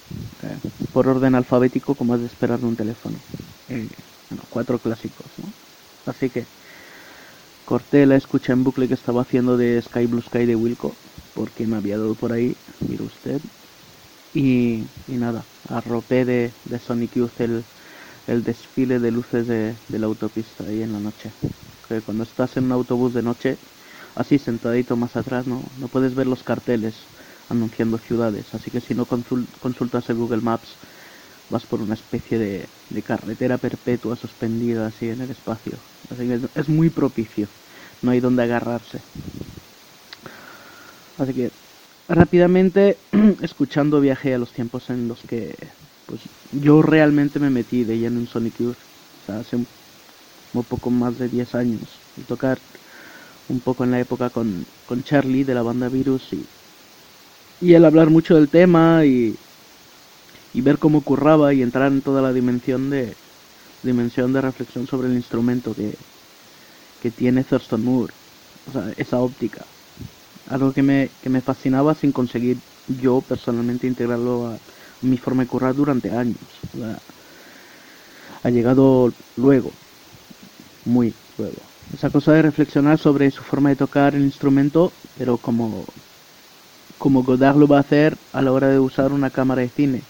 eh, 0.41 0.59
por 0.91 1.07
orden 1.07 1.35
alfabético 1.35 1.95
como 1.95 2.13
has 2.13 2.21
de 2.21 2.27
esperar 2.27 2.59
de 2.61 2.67
un 2.67 2.75
teléfono. 2.75 3.23
Eh, 3.67 3.89
bueno, 4.29 4.45
cuatro 4.49 4.81
clásicos, 4.81 5.37
¿no? 5.39 5.53
Así 6.05 6.29
que 6.29 6.49
corté 7.65 8.05
la 8.05 8.15
escucha 8.15 8.53
en 8.53 8.63
bucle 8.63 8.87
que 8.87 8.93
estaba 8.93 9.21
haciendo 9.21 9.57
de 9.57 9.81
Sky 9.81 10.05
Blue 10.05 10.21
Sky 10.21 10.45
de 10.45 10.55
Wilco, 10.55 10.99
porque 11.33 11.67
me 11.67 11.77
había 11.77 11.97
dado 11.97 12.15
por 12.15 12.33
ahí, 12.33 12.57
mire 12.79 13.03
usted. 13.03 13.41
Y, 14.33 14.89
y 15.07 15.17
nada, 15.17 15.47
arropé 15.63 16.25
de, 16.25 16.55
de 16.65 16.79
Sonic 16.79 17.15
Youth 17.15 17.41
el, 17.41 17.67
el 18.27 18.43
desfile 18.43 18.99
de 18.99 19.11
luces 19.11 19.47
de, 19.47 19.79
de 19.87 19.99
la 19.99 20.07
autopista 20.07 20.65
ahí 20.65 20.81
en 20.83 20.93
la 20.93 20.99
noche. 21.01 21.35
Que 21.87 22.01
cuando 22.03 22.23
estás 22.23 22.57
en 22.57 22.65
un 22.65 22.73
autobús 22.73 23.13
de 23.13 23.23
noche, 23.23 23.59
así 24.15 24.39
sentadito 24.39 24.97
más 24.97 25.15
atrás, 25.17 25.47
no, 25.47 25.71
no 25.75 25.89
puedes 25.89 26.15
ver 26.15 26.27
los 26.27 26.43
carteles 26.43 27.09
anunciando 27.47 27.97
ciudades. 27.97 28.53
Así 28.53 28.71
que 28.71 28.81
si 28.81 28.93
no 28.95 29.07
consul- 29.07 29.49
consultas 29.59 30.09
el 30.09 30.17
Google 30.17 30.41
Maps, 30.41 30.79
vas 31.49 31.65
por 31.67 31.81
una 31.81 31.93
especie 31.95 32.37
de, 32.39 32.69
carretera 33.03 33.57
perpetua 33.59 34.15
suspendida 34.15 34.87
así 34.87 35.09
en 35.09 35.21
el 35.21 35.31
espacio. 35.31 35.83
Así 36.09 36.27
que 36.27 36.41
es, 36.55 36.69
muy 36.69 36.89
propicio, 36.89 37.49
no 38.01 38.11
hay 38.11 38.19
donde 38.19 38.43
agarrarse. 38.43 39.03
Así 41.15 41.33
que 41.33 41.53
rápidamente, 42.07 43.01
escuchando, 43.41 43.99
viajé 44.01 44.33
a 44.33 44.37
los 44.37 44.53
tiempos 44.53 44.89
en 44.89 45.07
los 45.07 45.23
que 45.23 45.55
pues 46.05 46.29
yo 46.51 46.81
realmente 46.81 47.39
me 47.39 47.49
metí 47.49 47.83
de 47.83 47.97
lleno 47.97 48.19
en 48.19 48.27
Sonic 48.27 48.59
Youth. 48.59 48.77
O 49.19 49.21
sea, 49.21 49.39
hace 49.39 49.57
un, 49.57 49.67
un 50.53 50.65
poco 50.65 50.91
más 50.91 51.17
de 51.17 51.29
10 51.29 51.55
años. 51.55 52.03
Y 52.15 52.25
tocar 52.25 52.63
un 53.47 53.61
poco 53.61 53.83
en 53.83 53.91
la 53.91 53.99
época 53.99 54.31
con, 54.31 54.67
con 54.85 55.03
Charlie 55.03 55.43
de 55.45 55.55
la 55.55 55.63
banda 55.63 55.89
Virus 55.89 56.33
y, 56.33 56.49
y 57.61 57.73
el 57.73 57.85
hablar 57.85 58.09
mucho 58.09 58.35
del 58.35 58.49
tema 58.49 59.05
y, 59.05 59.35
y 60.53 60.61
ver 60.61 60.79
cómo 60.79 61.01
curraba 61.01 61.53
y 61.53 61.61
entrar 61.61 61.91
en 61.91 62.01
toda 62.01 62.21
la 62.21 62.33
dimensión 62.33 62.89
de 62.89 63.15
dimensión 63.83 64.33
de 64.33 64.41
reflexión 64.41 64.87
sobre 64.87 65.07
el 65.07 65.15
instrumento 65.15 65.73
que, 65.73 65.95
que 67.01 67.11
tiene 67.11 67.43
Thurston 67.43 67.83
Moore, 67.83 68.13
o 68.69 68.71
sea, 68.71 68.91
esa 68.97 69.19
óptica. 69.19 69.65
Algo 70.49 70.73
que 70.73 70.83
me, 70.83 71.09
que 71.21 71.29
me 71.29 71.41
fascinaba 71.41 71.93
sin 71.95 72.11
conseguir 72.11 72.57
yo 72.87 73.21
personalmente 73.21 73.87
integrarlo 73.87 74.47
a 74.47 74.57
mi 75.01 75.17
forma 75.17 75.43
de 75.43 75.49
currar 75.49 75.75
durante 75.75 76.11
años. 76.11 76.37
O 76.73 76.77
sea, 76.77 76.99
ha 78.43 78.49
llegado 78.49 79.11
luego, 79.35 79.71
muy 80.85 81.13
luego. 81.37 81.61
Esa 81.93 82.09
cosa 82.09 82.33
de 82.33 82.41
reflexionar 82.41 82.97
sobre 82.99 83.31
su 83.31 83.43
forma 83.43 83.69
de 83.69 83.75
tocar 83.75 84.15
el 84.15 84.23
instrumento, 84.23 84.91
pero 85.17 85.37
como, 85.37 85.85
como 86.97 87.23
Godard 87.23 87.57
lo 87.57 87.67
va 87.67 87.77
a 87.77 87.81
hacer 87.81 88.17
a 88.33 88.41
la 88.41 88.51
hora 88.51 88.69
de 88.69 88.79
usar 88.79 89.11
una 89.11 89.29
cámara 89.29 89.61
de 89.61 89.69
cine. 89.69 90.01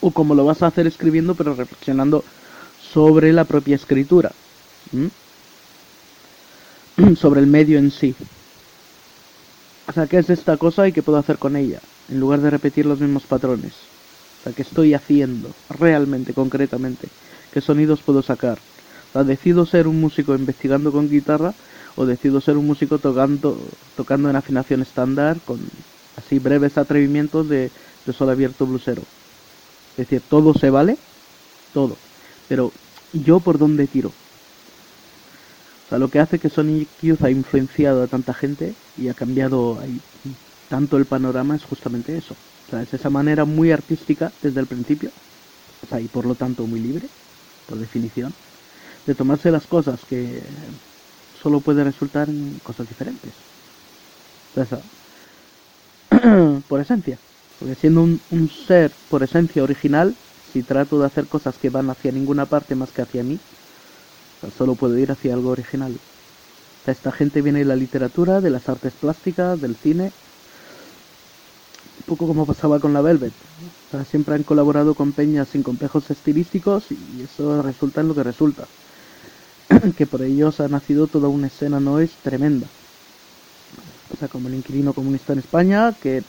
O 0.00 0.10
como 0.10 0.34
lo 0.34 0.44
vas 0.44 0.62
a 0.62 0.66
hacer 0.66 0.86
escribiendo, 0.86 1.34
pero 1.34 1.54
reflexionando 1.54 2.24
sobre 2.92 3.32
la 3.32 3.44
propia 3.44 3.76
escritura. 3.76 4.32
sobre 7.16 7.40
el 7.40 7.46
medio 7.46 7.78
en 7.78 7.90
sí. 7.90 8.14
O 9.88 9.92
sea, 9.92 10.06
¿qué 10.06 10.18
es 10.18 10.30
esta 10.30 10.56
cosa 10.56 10.86
y 10.86 10.92
qué 10.92 11.02
puedo 11.02 11.18
hacer 11.18 11.38
con 11.38 11.56
ella? 11.56 11.80
En 12.08 12.20
lugar 12.20 12.40
de 12.40 12.50
repetir 12.50 12.86
los 12.86 13.00
mismos 13.00 13.24
patrones. 13.24 13.72
O 14.40 14.44
sea, 14.44 14.52
¿qué 14.52 14.62
estoy 14.62 14.94
haciendo 14.94 15.50
realmente, 15.68 16.32
concretamente? 16.32 17.08
¿Qué 17.52 17.60
sonidos 17.60 18.00
puedo 18.00 18.22
sacar? 18.22 18.58
O 19.12 19.24
decido 19.24 19.66
ser 19.66 19.88
un 19.88 20.00
músico 20.00 20.34
investigando 20.34 20.92
con 20.92 21.10
guitarra 21.10 21.52
o 22.00 22.06
decido 22.06 22.40
ser 22.40 22.56
un 22.56 22.66
músico 22.66 22.96
tocando, 22.98 23.58
tocando 23.94 24.30
en 24.30 24.36
afinación 24.36 24.80
estándar 24.80 25.36
con 25.44 25.60
así 26.16 26.38
breves 26.38 26.78
atrevimientos 26.78 27.46
de, 27.46 27.70
de 28.06 28.12
sol 28.14 28.30
abierto 28.30 28.64
blusero. 28.64 29.02
Es 29.92 30.08
decir, 30.08 30.22
todo 30.26 30.54
se 30.54 30.70
vale, 30.70 30.96
todo. 31.74 31.98
Pero 32.48 32.72
yo 33.12 33.40
por 33.40 33.58
dónde 33.58 33.86
tiro. 33.86 34.08
O 34.08 35.88
sea, 35.90 35.98
lo 35.98 36.08
que 36.08 36.20
hace 36.20 36.38
que 36.38 36.48
Sonic 36.48 36.88
Youth 37.02 37.22
ha 37.22 37.30
influenciado 37.30 38.02
a 38.02 38.06
tanta 38.06 38.32
gente 38.32 38.72
y 38.96 39.08
ha 39.08 39.14
cambiado 39.14 39.78
ahí 39.78 40.00
tanto 40.70 40.96
el 40.96 41.04
panorama 41.04 41.54
es 41.54 41.64
justamente 41.64 42.16
eso. 42.16 42.34
O 42.66 42.70
sea, 42.70 42.80
es 42.80 42.94
esa 42.94 43.10
manera 43.10 43.44
muy 43.44 43.72
artística 43.72 44.32
desde 44.40 44.60
el 44.60 44.66
principio, 44.66 45.10
o 45.84 45.86
sea, 45.86 46.00
y 46.00 46.08
por 46.08 46.24
lo 46.24 46.34
tanto 46.34 46.66
muy 46.66 46.80
libre, 46.80 47.08
por 47.68 47.76
definición, 47.76 48.32
de 49.04 49.14
tomarse 49.14 49.50
las 49.50 49.66
cosas 49.66 50.00
que 50.08 50.40
solo 51.40 51.62
puede 51.62 51.84
resultar 51.84 52.28
en 52.30 52.60
cosas 52.60 52.88
diferentes. 52.88 53.46
Por 56.68 56.80
esencia. 56.80 57.20
Porque 57.58 57.74
siendo 57.74 58.02
un, 58.02 58.24
un 58.28 58.48
ser 58.48 58.96
por 59.08 59.22
esencia 59.22 59.62
original, 59.62 60.18
si 60.40 60.62
trato 60.64 60.98
de 60.98 61.06
hacer 61.06 61.28
cosas 61.28 61.58
que 61.58 61.70
van 61.70 61.90
hacia 61.90 62.12
ninguna 62.12 62.48
parte 62.48 62.74
más 62.74 62.92
que 62.92 63.02
hacia 63.02 63.22
mí, 63.24 63.44
solo 64.50 64.76
puedo 64.76 64.98
ir 64.98 65.10
hacia 65.12 65.32
algo 65.34 65.50
original. 65.50 66.02
Esta 66.84 67.12
gente 67.12 67.42
viene 67.42 67.60
de 67.60 67.66
la 67.66 67.76
literatura, 67.76 68.40
de 68.42 68.50
las 68.50 68.68
artes 68.68 68.96
plásticas, 68.96 69.60
del 69.60 69.76
cine, 69.76 70.14
un 71.98 72.04
poco 72.04 72.26
como 72.26 72.46
pasaba 72.46 72.80
con 72.80 72.92
la 72.92 73.00
Velvet. 73.02 73.36
O 73.86 73.90
sea, 73.90 74.04
siempre 74.04 74.34
han 74.34 74.44
colaborado 74.44 74.94
con 74.94 75.14
peñas 75.14 75.50
sin 75.50 75.62
complejos 75.62 76.10
estilísticos 76.10 76.90
y 76.90 77.22
eso 77.22 77.62
resulta 77.62 78.00
en 78.00 78.08
lo 78.08 78.14
que 78.14 78.24
resulta. 78.24 78.70
que 79.96 80.06
por 80.06 80.22
ellos 80.22 80.60
ha 80.60 80.68
nacido 80.68 81.06
toda 81.06 81.28
una 81.28 81.46
escena 81.46 81.80
noise 81.80 82.18
tremenda. 82.22 82.68
O 84.12 84.16
sea, 84.16 84.28
como 84.28 84.48
el 84.48 84.54
inquilino 84.54 84.94
comunista 84.94 85.32
en 85.32 85.38
España, 85.38 85.96
que 86.00 86.24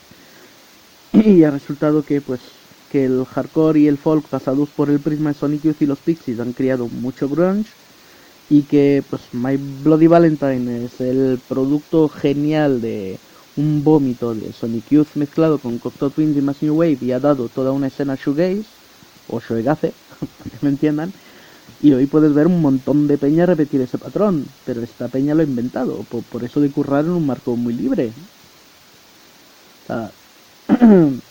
y 1.13 1.43
ha 1.43 1.51
resultado 1.51 2.03
que 2.05 2.21
pues 2.21 2.41
que 2.89 3.05
el 3.05 3.25
hardcore 3.25 3.79
y 3.79 3.87
el 3.87 3.97
folk 3.97 4.27
pasados 4.29 4.71
por 4.71 4.89
el 4.89 5.01
prisma 5.01 5.29
de 5.29 5.33
Sonic 5.35 5.63
Youth 5.63 5.81
y 5.81 5.85
los 5.85 6.01
Pixies 6.01 6.39
han 6.39 6.53
creado 6.53 6.89
mucho 6.89 7.29
grunge 7.29 7.71
y 8.49 8.63
que 8.63 9.03
pues 9.09 9.33
My 9.33 9.57
Bloody 9.57 10.07
Valentine 10.07 10.85
es 10.85 10.99
el 11.01 11.39
producto 11.47 12.09
genial 12.09 12.81
de 12.81 13.21
un 13.55 13.83
vómito 13.83 14.35
de 14.35 14.51
Sonic 14.53 14.89
Youth 14.89 15.15
mezclado 15.15 15.59
con 15.59 15.79
Cocteau 15.79 16.11
Twins 16.11 16.37
y 16.37 16.65
New 16.65 16.75
Wave 16.75 16.97
y 17.01 17.11
ha 17.11 17.19
dado 17.19 17.49
toda 17.49 17.71
una 17.71 17.87
escena 17.87 18.15
shoegaze 18.15 18.81
o 19.27 19.39
shoegaze, 19.39 19.95
para 20.37 20.49
que 20.51 20.57
me 20.61 20.69
entiendan 20.69 21.13
y 21.81 21.93
hoy 21.93 22.07
puedes 22.07 22.33
ver 22.33 22.47
un 22.47 22.61
montón 22.61 23.07
de 23.07 23.17
peña 23.17 23.45
repetir 23.45 23.81
ese 23.81 23.99
patrón 23.99 24.55
pero 24.63 24.83
esta 24.83 25.09
peña 25.09 25.35
lo 25.35 25.41
ha 25.41 25.45
inventado 25.45 26.05
por, 26.05 26.23
por 26.25 26.45
eso 26.45 26.61
de 26.61 26.71
currar 26.71 27.05
en 27.05 27.11
un 27.11 27.25
marco 27.27 27.57
muy 27.57 27.73
libre 27.73 28.15
o 29.83 29.85
sea, 29.85 30.13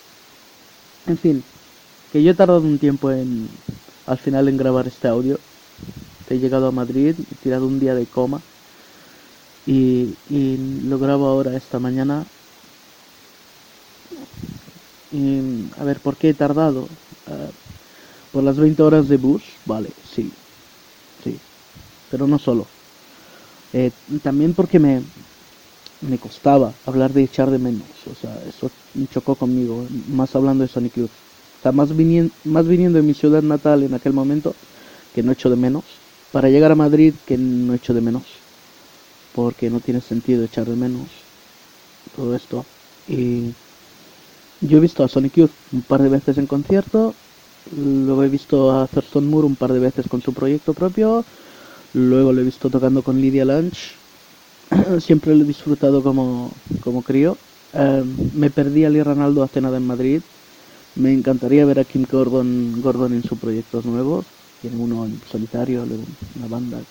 en 1.06 1.16
fin, 1.16 1.46
que 2.10 2.22
yo 2.22 2.32
he 2.32 2.34
tardado 2.34 2.62
un 2.62 2.78
tiempo 2.78 3.10
en, 3.12 3.62
al 4.06 4.18
final 4.18 4.48
en 4.48 4.56
grabar 4.58 4.88
este 4.88 5.08
audio. 5.08 5.42
He 6.28 6.38
llegado 6.38 6.66
a 6.68 6.72
Madrid, 6.72 7.20
he 7.30 7.36
tirado 7.36 7.66
un 7.68 7.78
día 7.80 7.94
de 7.96 8.08
coma 8.08 8.44
y, 9.64 10.18
y 10.26 10.56
lo 10.58 10.98
grabo 10.98 11.26
ahora 11.26 11.56
esta 11.56 11.78
mañana. 11.80 12.30
Y, 15.10 15.40
a 15.76 15.84
ver, 15.84 16.00
¿por 16.02 16.16
qué 16.18 16.30
he 16.30 16.34
tardado? 16.34 16.98
Eh, 17.26 17.52
por 18.32 18.44
las 18.44 18.58
20 18.58 18.82
horas 18.82 19.08
de 19.08 19.18
bus, 19.18 19.60
vale, 19.64 19.96
sí, 20.04 20.36
sí, 20.36 20.39
pero 22.10 22.26
no 22.28 22.38
solo. 22.38 22.72
Eh, 23.72 23.92
también 24.22 24.54
porque 24.54 24.78
me, 24.80 25.04
me 26.00 26.18
costaba 26.18 26.80
hablar 26.84 27.12
de 27.12 27.22
echar 27.24 27.50
de 27.50 27.58
menos, 27.58 28.06
o 28.06 28.14
sea, 28.14 28.42
eso 28.46 28.72
chocó 29.08 29.36
conmigo, 29.36 29.88
más 29.90 30.34
hablando 30.36 30.62
de 30.62 30.68
Sonic 30.68 30.96
Youth. 30.96 31.12
O 31.58 31.62
sea, 31.62 31.72
más 31.72 31.94
viniendo, 31.94 32.34
más 32.44 32.68
viniendo 32.68 32.98
de 32.98 33.02
mi 33.02 33.14
ciudad 33.14 33.42
natal 33.42 33.82
en 33.82 33.94
aquel 33.94 34.12
momento, 34.14 34.56
que 35.12 35.22
no 35.22 35.32
echo 35.32 35.50
de 35.50 35.56
menos, 35.56 36.02
para 36.32 36.50
llegar 36.50 36.72
a 36.72 36.76
Madrid, 36.76 37.16
que 37.26 37.38
no 37.38 37.74
echo 37.74 37.94
de 37.94 38.00
menos, 38.00 38.44
porque 39.32 39.70
no 39.70 39.80
tiene 39.80 40.00
sentido 40.00 40.44
echar 40.44 40.68
de 40.68 40.76
menos 40.76 41.28
todo 42.12 42.34
esto. 42.36 42.66
Y 43.06 43.54
yo 44.60 44.76
he 44.78 44.80
visto 44.80 45.02
a 45.04 45.08
Sonic 45.08 45.34
Youth 45.36 45.52
un 45.72 45.82
par 45.82 46.02
de 46.02 46.08
veces 46.08 46.38
en 46.38 46.46
concierto, 46.46 47.16
luego 47.70 48.22
he 48.24 48.28
visto 48.28 48.72
a 48.72 48.86
Thurston 48.88 49.26
Moore 49.26 49.46
un 49.46 49.56
par 49.56 49.72
de 49.72 49.78
veces 49.80 50.08
con 50.08 50.20
su 50.22 50.34
proyecto 50.34 50.74
propio, 50.74 51.26
luego 51.92 52.32
lo 52.32 52.40
he 52.40 52.44
visto 52.44 52.70
tocando 52.70 53.02
con 53.02 53.20
Lydia 53.20 53.44
Lunch, 53.44 54.00
siempre 55.00 55.34
lo 55.34 55.44
he 55.44 55.46
disfrutado 55.46 56.02
como, 56.02 56.62
como 56.80 57.02
crío. 57.02 57.42
Eh, 57.72 58.04
me 58.04 58.50
perdí 58.50 58.84
a 58.84 58.90
Lee 58.90 59.02
Ranaldo 59.02 59.42
hace 59.42 59.60
nada 59.60 59.76
en 59.78 59.86
Madrid, 59.86 60.24
Me 60.94 61.12
encantaría 61.12 61.64
ver 61.66 61.80
a 61.80 61.84
Kim 61.84 62.04
Gordon, 62.10 62.80
Gordon 62.80 63.14
en 63.14 63.24
sus 63.24 63.38
proyectos 63.38 63.86
nuevos. 63.86 64.26
Tiene 64.60 64.76
uno 64.76 65.06
en 65.06 65.22
solitario, 65.24 65.86
luego 65.86 66.06
una 66.34 66.48
banda 66.48 66.86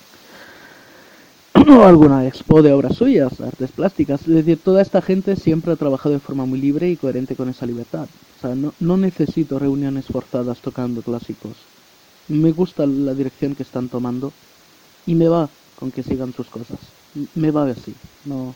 o 1.53 1.83
alguna 1.85 2.25
expo 2.27 2.61
de 2.61 2.71
obras 2.73 2.95
suyas, 2.95 3.39
artes 3.41 3.71
plásticas. 3.71 4.21
Es 4.21 4.27
decir, 4.35 4.61
toda 4.63 4.81
esta 4.81 5.01
gente 5.01 5.35
siempre 5.35 5.73
ha 5.73 5.77
trabajado 5.77 6.13
de 6.13 6.19
forma 6.21 6.45
muy 6.45 6.59
libre 6.59 6.89
y 6.89 6.97
coherente 6.97 7.35
con 7.35 7.49
esa 7.49 7.65
libertad. 7.65 8.09
O 8.35 8.39
sea, 8.39 8.55
no 8.55 8.97
necesito 8.97 9.59
reuniones 9.59 10.07
forzadas 10.07 10.61
tocando 10.61 11.03
clásicos. 11.03 11.69
Me 12.27 12.51
gusta 12.51 12.85
la 12.87 13.13
dirección 13.15 13.55
que 13.55 13.63
están 13.63 13.89
tomando 13.89 14.35
y 15.09 15.15
me 15.15 15.27
va 15.27 15.49
con 15.75 15.91
que 15.91 16.03
sigan 16.03 16.33
sus 16.33 16.47
cosas. 16.49 16.77
Me 17.33 17.49
va 17.49 17.63
así, 17.65 17.95
no 18.25 18.53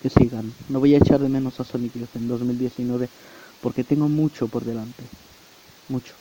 que 0.00 0.08
sigan. 0.08 0.54
No 0.68 0.78
voy 0.78 0.94
a 0.94 0.98
echar 0.98 1.18
de 1.18 1.28
menos 1.28 1.58
a 1.58 1.64
Sonic 1.64 1.94
Youth 1.94 2.14
en 2.14 2.28
2019 2.28 3.08
porque 3.60 3.82
tengo 3.82 4.08
mucho 4.08 4.46
por 4.46 4.64
delante. 4.64 5.02
Mucho. 5.88 6.14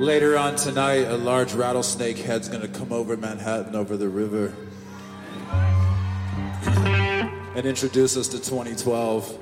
Later 0.00 0.36
on 0.36 0.56
tonight, 0.56 1.06
a 1.06 1.16
large 1.16 1.54
rattlesnake 1.54 2.16
head's 2.16 2.48
gonna 2.48 2.66
come 2.66 2.92
over 2.92 3.16
Manhattan 3.16 3.76
over 3.76 3.96
the 3.96 4.08
river 4.08 4.52
and 7.58 7.66
introduce 7.66 8.16
us 8.16 8.28
to 8.28 8.36
2012. 8.38 9.36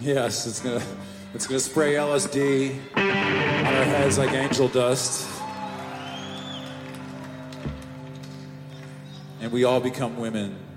Yes, 0.00 0.48
it's 0.48 0.58
gonna 0.60 0.82
it's 1.34 1.46
gonna 1.46 1.60
spray 1.60 1.94
LSD 1.94 2.80
on 2.96 3.04
our 3.76 3.84
heads 3.84 4.18
like 4.18 4.32
angel 4.32 4.66
dust. 4.66 5.28
And 9.40 9.52
we 9.52 9.62
all 9.62 9.78
become 9.78 10.16
women. 10.18 10.69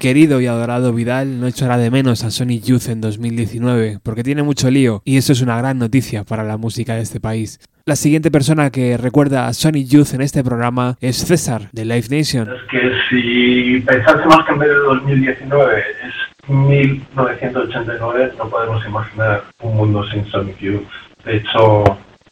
Querido 0.00 0.40
y 0.40 0.46
adorado 0.46 0.92
Vidal 0.94 1.38
no 1.40 1.46
echará 1.46 1.76
de 1.76 1.90
menos 1.90 2.24
a 2.24 2.30
Sonic 2.30 2.64
Youth 2.64 2.88
en 2.88 3.02
2019 3.02 3.98
porque 4.02 4.24
tiene 4.24 4.42
mucho 4.42 4.70
lío 4.70 5.02
y 5.04 5.18
eso 5.18 5.32
es 5.32 5.42
una 5.42 5.58
gran 5.58 5.78
noticia 5.78 6.24
para 6.24 6.42
la 6.42 6.56
música 6.56 6.94
de 6.94 7.02
este 7.02 7.20
país. 7.20 7.60
La 7.84 7.96
siguiente 7.96 8.30
persona 8.30 8.70
que 8.70 8.96
recuerda 8.96 9.46
a 9.46 9.52
Sonic 9.52 9.86
Youth 9.88 10.14
en 10.14 10.22
este 10.22 10.42
programa 10.42 10.96
es 11.00 11.18
César 11.18 11.68
de 11.72 11.84
Live 11.84 12.06
Nation. 12.10 12.48
Es 12.48 12.62
que 12.70 12.92
si 13.10 13.80
pensásemos 13.80 14.44
que 14.46 14.52
en 14.52 14.58
vez 14.58 14.70
de 14.70 14.74
2019 14.76 15.78
es 15.78 16.14
1989, 16.48 18.32
no 18.38 18.48
podemos 18.48 18.84
imaginar 18.86 19.44
un 19.60 19.76
mundo 19.76 20.02
sin 20.10 20.24
Sonic 20.26 20.58
Youth. 20.60 20.88
De 21.26 21.36
hecho, 21.36 21.84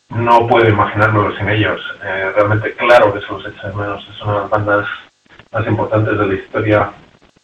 no 0.08 0.46
puedo 0.48 0.66
imaginarlo 0.68 1.36
sin 1.36 1.50
ellos. 1.50 1.80
Eh, 2.02 2.32
realmente, 2.34 2.72
claro 2.76 3.12
que 3.12 3.20
se 3.20 3.30
los 3.30 3.46
echa 3.46 3.68
de 3.68 3.76
menos. 3.76 4.08
Es 4.08 4.22
una 4.22 4.32
de 4.32 4.40
las 4.40 4.50
bandas 4.50 4.86
más 5.52 5.66
importantes 5.66 6.18
de 6.18 6.26
la 6.26 6.34
historia 6.34 6.92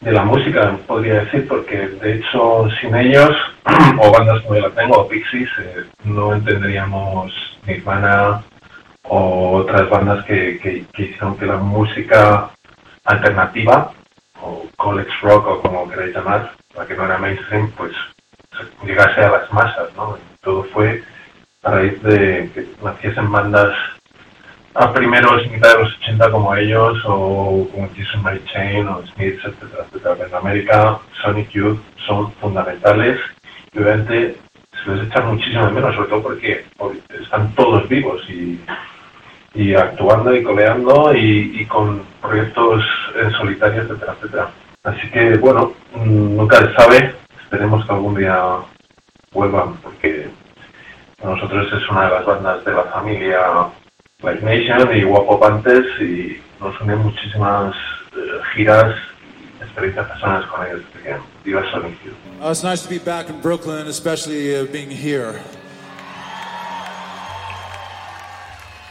de 0.04 0.12
la 0.12 0.22
música, 0.22 0.76
podría 0.86 1.24
decir, 1.24 1.48
porque 1.48 1.76
de 1.76 2.16
hecho 2.16 2.68
sin 2.78 2.94
ellos, 2.94 3.34
o 3.98 4.12
bandas 4.12 4.42
como 4.42 4.56
yo 4.56 4.68
la 4.68 4.74
tengo, 4.74 4.98
o 4.98 5.08
Pixies, 5.08 5.48
eh, 5.58 5.84
no 6.04 6.34
entenderíamos 6.34 7.32
Nirvana 7.66 8.42
o 9.04 9.52
otras 9.56 9.88
bandas 9.88 10.24
que, 10.26 10.58
que, 10.58 10.84
que 10.92 11.02
hicieron 11.04 11.36
que 11.38 11.46
la 11.46 11.56
música 11.56 12.50
alternativa, 13.04 13.92
o 14.42 14.66
college 14.76 15.10
rock, 15.22 15.46
o 15.46 15.62
como 15.62 15.88
queráis 15.88 16.14
llamar, 16.14 16.52
la 16.76 16.86
que 16.86 16.94
no 16.94 17.06
era 17.06 17.18
mainstream, 17.18 17.70
pues 17.72 17.92
llegase 18.84 19.22
a 19.22 19.30
las 19.30 19.52
masas, 19.52 19.88
¿no? 19.96 20.18
Todo 20.42 20.64
fue 20.64 21.02
a 21.62 21.70
raíz 21.70 22.02
de 22.02 22.50
que 22.54 22.66
naciesen 22.82 23.32
bandas 23.32 23.74
a 24.74 24.92
primeros 24.92 25.48
mitad 25.50 25.72
de 25.72 25.84
los 25.84 25.96
80 25.98 26.30
como 26.30 26.54
ellos, 26.56 26.98
o 27.04 27.68
como 27.70 27.88
Jason 27.96 28.22
Mary 28.22 28.42
Chain, 28.46 28.88
o 28.88 29.02
Smiths, 29.06 29.44
etcétera, 29.44 29.84
etcétera. 29.86 30.26
En 30.26 30.34
América, 30.34 30.98
Sonic 31.22 31.50
Youth 31.50 31.80
son 32.06 32.32
fundamentales 32.34 33.20
y 33.72 33.78
obviamente 33.78 34.36
se 34.84 34.90
les 34.90 35.06
echa 35.06 35.20
muchísimo 35.20 35.66
de 35.66 35.72
menos, 35.72 35.94
sobre 35.94 36.08
todo 36.08 36.22
porque, 36.22 36.64
porque 36.76 37.00
están 37.22 37.54
todos 37.54 37.88
vivos 37.88 38.20
y, 38.28 38.60
y 39.54 39.74
actuando 39.74 40.34
y 40.34 40.42
coleando 40.42 41.14
y, 41.14 41.52
y 41.60 41.66
con 41.66 42.02
proyectos 42.20 42.84
en 43.14 43.30
solitario, 43.30 43.82
etcétera, 43.82 44.14
etcétera. 44.18 44.50
Así 44.82 45.08
que, 45.10 45.36
bueno, 45.36 45.72
mm, 45.94 46.36
nunca 46.36 46.58
se 46.58 46.74
sabe, 46.74 47.14
esperemos 47.44 47.86
que 47.86 47.92
algún 47.92 48.16
día 48.16 48.56
vuelvan, 49.32 49.76
porque 49.76 50.28
para 51.16 51.36
nosotros 51.36 51.72
es 51.72 51.88
una 51.88 52.04
de 52.04 52.10
las 52.10 52.26
bandas 52.26 52.64
de 52.64 52.72
la 52.72 52.82
familia 52.84 53.40
Nation 54.22 54.88
y 54.94 55.02
Guapo 55.02 55.38
Panthers 55.38 55.86
y 56.00 56.40
nos 56.60 56.80
unen 56.80 56.98
muchísimas 56.98 57.74
eh, 58.16 58.40
giras 58.54 58.96
experiencias 59.60 60.06
personales 60.08 60.46
con 60.48 60.66
ellos. 60.66 60.82
Uh, 62.40 62.50
it's 62.50 62.62
nice 62.62 62.82
to 62.82 62.88
be 62.88 62.98
back 62.98 63.28
in 63.28 63.38
Brooklyn, 63.40 63.86
especially 63.86 64.56
uh, 64.56 64.64
being 64.64 64.90
here. 64.90 65.40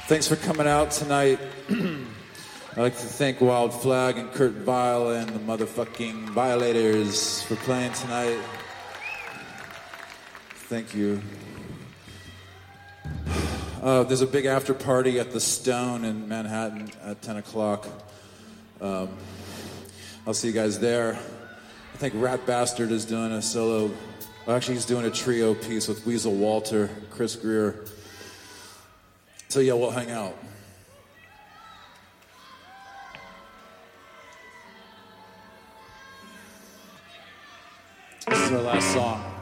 Thanks 0.07 0.27
for 0.27 0.35
coming 0.35 0.67
out 0.67 0.91
tonight. 0.91 1.39
I'd 1.69 2.77
like 2.77 2.97
to 2.97 3.05
thank 3.05 3.41
Wild 3.41 3.73
Flag 3.73 4.17
and 4.17 4.31
Kurt 4.33 4.51
Vile 4.51 5.09
and 5.09 5.29
the 5.29 5.39
motherfucking 5.39 6.29
Violators 6.29 7.41
for 7.43 7.55
playing 7.55 7.93
tonight. 7.93 8.39
Thank 10.69 10.93
you. 10.93 11.21
Uh, 13.83 14.01
there's 14.03 14.21
a 14.21 14.27
big 14.27 14.45
after 14.45 14.73
party 14.73 15.19
at 15.19 15.31
the 15.31 15.41
Stone 15.41 16.05
in 16.05 16.29
Manhattan 16.29 16.89
at 17.03 17.21
10 17.21 17.35
o'clock. 17.35 17.85
Um, 18.79 19.09
I'll 20.25 20.33
see 20.33 20.47
you 20.47 20.53
guys 20.53 20.79
there. 20.79 21.15
I 21.93 21.97
think 21.97 22.13
Rat 22.15 22.45
Bastard 22.45 22.93
is 22.93 23.03
doing 23.03 23.33
a 23.33 23.41
solo. 23.41 23.91
Actually, 24.47 24.75
he's 24.75 24.85
doing 24.85 25.03
a 25.03 25.11
trio 25.11 25.53
piece 25.53 25.89
with 25.89 26.05
Weasel 26.05 26.33
Walter, 26.33 26.89
Chris 27.09 27.35
Greer. 27.35 27.83
So 29.49 29.59
yeah, 29.59 29.73
we'll 29.73 29.91
hang 29.91 30.11
out. 30.11 30.37
This 38.29 38.39
is 38.39 38.51
our 38.53 38.61
last 38.61 38.93
song. 38.93 39.32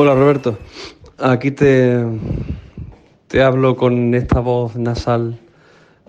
Hola 0.00 0.14
Roberto, 0.14 0.56
aquí 1.18 1.50
te, 1.50 2.04
te 3.26 3.42
hablo 3.42 3.74
con 3.74 4.14
esta 4.14 4.38
voz 4.38 4.76
nasal 4.76 5.40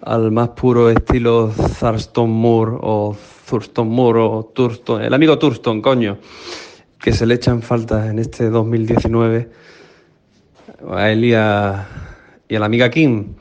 al 0.03 0.31
más 0.31 0.49
puro 0.49 0.91
estilo 0.91 1.51
Thurston 1.79 2.29
Moore 2.29 2.77
o 2.81 3.17
Thurston 3.49 3.89
Moore 3.89 4.19
o 4.19 4.51
Thurston, 4.53 5.01
el 5.01 5.11
amigo 5.11 5.39
Thurston, 5.39 5.81
coño, 5.81 6.19
que 6.99 7.13
se 7.13 7.25
le 7.25 7.33
echan 7.33 7.63
falta 7.63 8.11
en 8.11 8.19
este 8.19 8.51
2019 8.51 9.49
a 10.87 11.09
él 11.09 11.25
y 11.25 11.33
a, 11.33 11.87
y 12.47 12.59
la 12.59 12.67
amiga 12.67 12.91
Kim. 12.91 13.33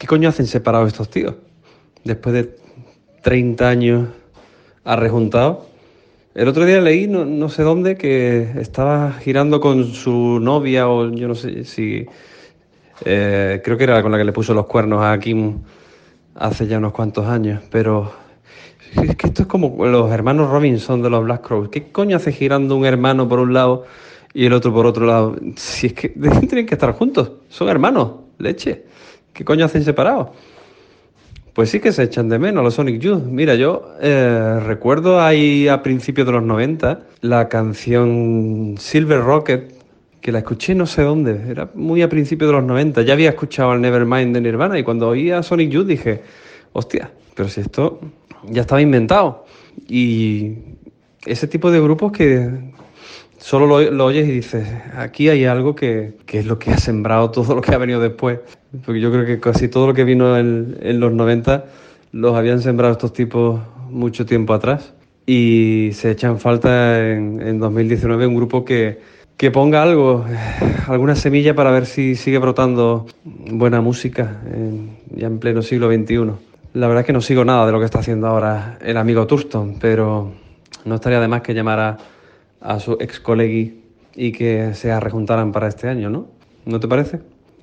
¿Qué 0.00 0.08
coño 0.08 0.30
hacen 0.30 0.48
separados 0.48 0.88
estos 0.88 1.10
tíos? 1.10 1.36
Después 2.02 2.34
de 2.34 2.56
30 3.22 3.68
años 3.68 4.08
arrejuntados. 4.82 5.71
El 6.34 6.48
otro 6.48 6.64
día 6.64 6.80
leí, 6.80 7.08
no, 7.08 7.26
no 7.26 7.48
sé 7.50 7.62
dónde, 7.62 7.96
que 7.96 8.52
estaba 8.58 9.12
girando 9.12 9.60
con 9.60 9.84
su 9.92 10.40
novia 10.40 10.88
o 10.88 11.10
yo 11.10 11.28
no 11.28 11.34
sé 11.34 11.64
si... 11.64 12.06
eh, 13.04 13.60
creo 13.62 13.76
que 13.76 13.84
era 13.84 14.02
con 14.02 14.12
la 14.12 14.18
que 14.18 14.24
le 14.24 14.32
puso 14.32 14.54
los 14.54 14.66
cuernos 14.66 15.04
a 15.04 15.18
Kim 15.18 15.60
hace 16.34 16.66
ya 16.66 16.78
unos 16.78 16.92
cuantos 16.92 17.26
años, 17.26 17.62
pero 17.70 18.12
es 18.94 19.14
que 19.16 19.26
esto 19.26 19.42
es 19.42 19.48
como 19.48 19.84
los 19.86 20.10
hermanos 20.10 20.50
Robinson 20.50 21.02
de 21.02 21.10
los 21.10 21.22
Black 21.24 21.46
Crowes. 21.46 21.68
¿Qué 21.68 21.92
coño 21.92 22.16
hace 22.16 22.32
girando 22.32 22.76
un 22.76 22.86
hermano 22.86 23.28
por 23.28 23.38
un 23.38 23.52
lado 23.52 23.84
y 24.32 24.46
el 24.46 24.54
otro 24.54 24.72
por 24.72 24.86
otro 24.86 25.04
lado? 25.06 25.36
Si 25.56 25.88
es 25.88 25.92
que 25.92 26.08
tienen 26.48 26.66
que 26.66 26.74
estar 26.74 26.92
juntos, 26.92 27.32
son 27.50 27.68
hermanos, 27.68 28.12
leche. 28.38 28.86
¿Qué 29.34 29.44
coño 29.44 29.66
hacen 29.66 29.84
separados? 29.84 30.30
Pues 31.54 31.68
sí 31.68 31.80
que 31.80 31.92
se 31.92 32.04
echan 32.04 32.30
de 32.30 32.38
menos 32.38 32.64
los 32.64 32.74
Sonic 32.74 32.98
Youth. 32.98 33.24
Mira, 33.24 33.54
yo 33.56 33.94
eh, 34.00 34.58
recuerdo 34.64 35.20
ahí 35.20 35.68
a 35.68 35.82
principios 35.82 36.26
de 36.26 36.32
los 36.32 36.42
90 36.42 37.00
la 37.20 37.48
canción 37.50 38.76
Silver 38.78 39.20
Rocket, 39.20 39.74
que 40.22 40.32
la 40.32 40.38
escuché 40.38 40.74
no 40.74 40.86
sé 40.86 41.02
dónde, 41.02 41.50
era 41.50 41.68
muy 41.74 42.00
a 42.00 42.08
principios 42.08 42.48
de 42.48 42.56
los 42.56 42.64
90. 42.64 43.02
Ya 43.02 43.12
había 43.12 43.28
escuchado 43.28 43.72
al 43.72 43.82
Nevermind 43.82 44.34
de 44.34 44.40
Nirvana 44.40 44.78
y 44.78 44.82
cuando 44.82 45.08
oí 45.08 45.30
a 45.30 45.42
Sonic 45.42 45.70
Youth 45.70 45.86
dije, 45.86 46.22
hostia, 46.72 47.10
pero 47.34 47.50
si 47.50 47.60
esto 47.60 48.00
ya 48.48 48.62
estaba 48.62 48.80
inventado. 48.80 49.44
Y 49.88 50.54
ese 51.26 51.46
tipo 51.48 51.70
de 51.70 51.80
grupos 51.82 52.12
que 52.12 52.71
solo 53.42 53.66
lo, 53.66 53.90
lo 53.90 54.04
oyes 54.06 54.28
y 54.28 54.30
dices, 54.30 54.68
aquí 54.96 55.28
hay 55.28 55.44
algo 55.44 55.74
que, 55.74 56.14
que 56.26 56.38
es 56.38 56.46
lo 56.46 56.58
que 56.58 56.70
ha 56.70 56.78
sembrado 56.78 57.30
todo 57.30 57.56
lo 57.56 57.60
que 57.60 57.74
ha 57.74 57.78
venido 57.78 58.00
después. 58.00 58.38
Porque 58.84 59.00
yo 59.00 59.10
creo 59.10 59.26
que 59.26 59.40
casi 59.40 59.68
todo 59.68 59.88
lo 59.88 59.94
que 59.94 60.04
vino 60.04 60.38
en, 60.38 60.78
en 60.80 61.00
los 61.00 61.12
90 61.12 61.64
los 62.12 62.36
habían 62.36 62.62
sembrado 62.62 62.92
estos 62.92 63.12
tipos 63.12 63.60
mucho 63.90 64.24
tiempo 64.24 64.54
atrás. 64.54 64.94
Y 65.26 65.90
se 65.92 66.12
echan 66.12 66.38
falta 66.38 67.00
en, 67.00 67.40
en 67.42 67.58
2019 67.58 68.26
un 68.26 68.36
grupo 68.36 68.64
que, 68.64 69.00
que 69.36 69.50
ponga 69.50 69.82
algo, 69.82 70.24
alguna 70.86 71.16
semilla 71.16 71.54
para 71.54 71.72
ver 71.72 71.86
si 71.86 72.14
sigue 72.14 72.38
brotando 72.38 73.06
buena 73.24 73.80
música 73.80 74.40
ya 75.10 75.26
en 75.26 75.38
pleno 75.40 75.62
siglo 75.62 75.92
XXI. 75.92 76.30
La 76.74 76.86
verdad 76.86 77.00
es 77.00 77.06
que 77.06 77.12
no 77.12 77.20
sigo 77.20 77.44
nada 77.44 77.66
de 77.66 77.72
lo 77.72 77.80
que 77.80 77.84
está 77.84 77.98
haciendo 77.98 78.28
ahora 78.28 78.78
el 78.80 78.96
amigo 78.96 79.26
Thurston, 79.26 79.78
pero 79.80 80.32
no 80.84 80.94
estaría 80.94 81.20
de 81.20 81.28
más 81.28 81.42
que 81.42 81.54
llamara 81.54 81.98
a 82.62 82.80
su 82.80 82.92
ex 83.00 83.20
colegui 83.20 83.82
y 84.14 84.32
que 84.32 84.74
se 84.74 84.98
rejuntaran 84.98 85.52
para 85.52 85.68
este 85.68 85.88
año, 85.88 86.10
¿no? 86.10 86.26
¿No 86.64 86.80
te 86.80 86.88
parece? 86.88 87.20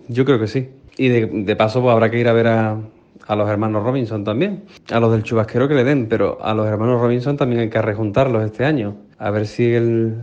Yo 0.08 0.26
creo 0.26 0.40
que 0.40 0.48
sí. 0.48 0.70
Y 0.98 1.10
de, 1.10 1.26
de 1.28 1.56
paso 1.56 1.82
pues, 1.82 1.94
habrá 1.94 2.10
que 2.10 2.20
ir 2.20 2.28
a 2.28 2.34
ver 2.34 2.48
a, 2.48 2.78
a 3.28 3.36
los 3.36 3.50
hermanos 3.50 3.84
Robinson 3.84 4.24
también. 4.24 4.64
A 4.92 5.00
los 5.00 5.12
del 5.12 5.24
chubasquero 5.24 5.68
que 5.68 5.76
le 5.76 5.84
den, 5.84 6.08
pero 6.08 6.38
a 6.42 6.54
los 6.54 6.68
hermanos 6.68 7.00
Robinson 7.00 7.38
también 7.38 7.62
hay 7.62 7.70
que 7.70 7.82
rejuntarlos 7.82 8.44
este 8.44 8.66
año. 8.66 8.98
A 9.18 9.30
ver 9.32 9.48
si 9.48 9.74
el, 9.74 10.16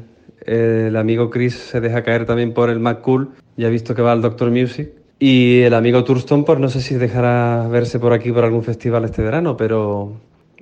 el 0.44 0.96
amigo 0.96 1.30
Chris 1.30 1.54
se 1.54 1.80
deja 1.80 2.02
caer 2.02 2.26
también 2.26 2.52
por 2.52 2.68
el 2.68 2.80
McCool. 2.80 3.30
Ya 3.56 3.68
he 3.68 3.70
visto 3.70 3.94
que 3.94 4.02
va 4.02 4.12
al 4.12 4.22
Doctor 4.22 4.50
Music. 4.50 4.90
Y 5.18 5.60
el 5.60 5.72
amigo 5.72 6.04
Thurston, 6.04 6.44
pues 6.44 6.58
no 6.58 6.68
sé 6.68 6.82
si 6.82 6.96
dejará 6.96 7.66
verse 7.68 7.98
por 7.98 8.12
aquí 8.12 8.32
por 8.32 8.44
algún 8.44 8.62
festival 8.62 9.04
este 9.04 9.22
verano, 9.22 9.56
pero 9.56 10.12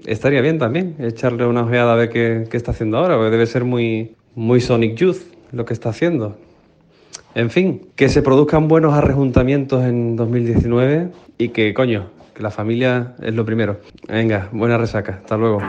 estaría 0.05 0.41
bien 0.41 0.59
también 0.59 0.97
echarle 0.99 1.47
una 1.47 1.63
ojeada 1.63 1.93
a 1.93 1.97
ver 1.97 2.11
qué, 2.11 2.45
qué 2.51 2.57
está 2.57 2.73
haciendo 2.73 2.99
ahora, 2.99 3.17
porque 3.17 3.31
debe 3.31 3.47
ser 3.47 3.65
muy, 3.65 4.15
muy 4.35 4.61
Sonic 4.61 4.97
Youth 4.97 5.23
lo 5.53 5.65
que 5.65 5.73
está 5.73 5.91
haciendo. 5.91 6.37
En 7.35 7.51
fin, 7.51 7.89
que 7.97 8.09
se 8.09 8.23
produzcan 8.23 8.69
buenos 8.69 8.95
arrejuntamientos 8.95 9.85
en 9.85 10.17
2019 10.17 11.09
y 11.39 11.49
que, 11.49 11.75
coño, 11.75 12.11
que 12.35 12.43
la 12.43 12.51
familia 12.51 13.15
es 13.23 13.35
lo 13.35 13.45
primero. 13.45 13.81
Venga, 14.09 14.49
buena 14.53 14.79
resaca. 14.79 15.21
Hasta 15.23 15.37
luego. 15.37 15.61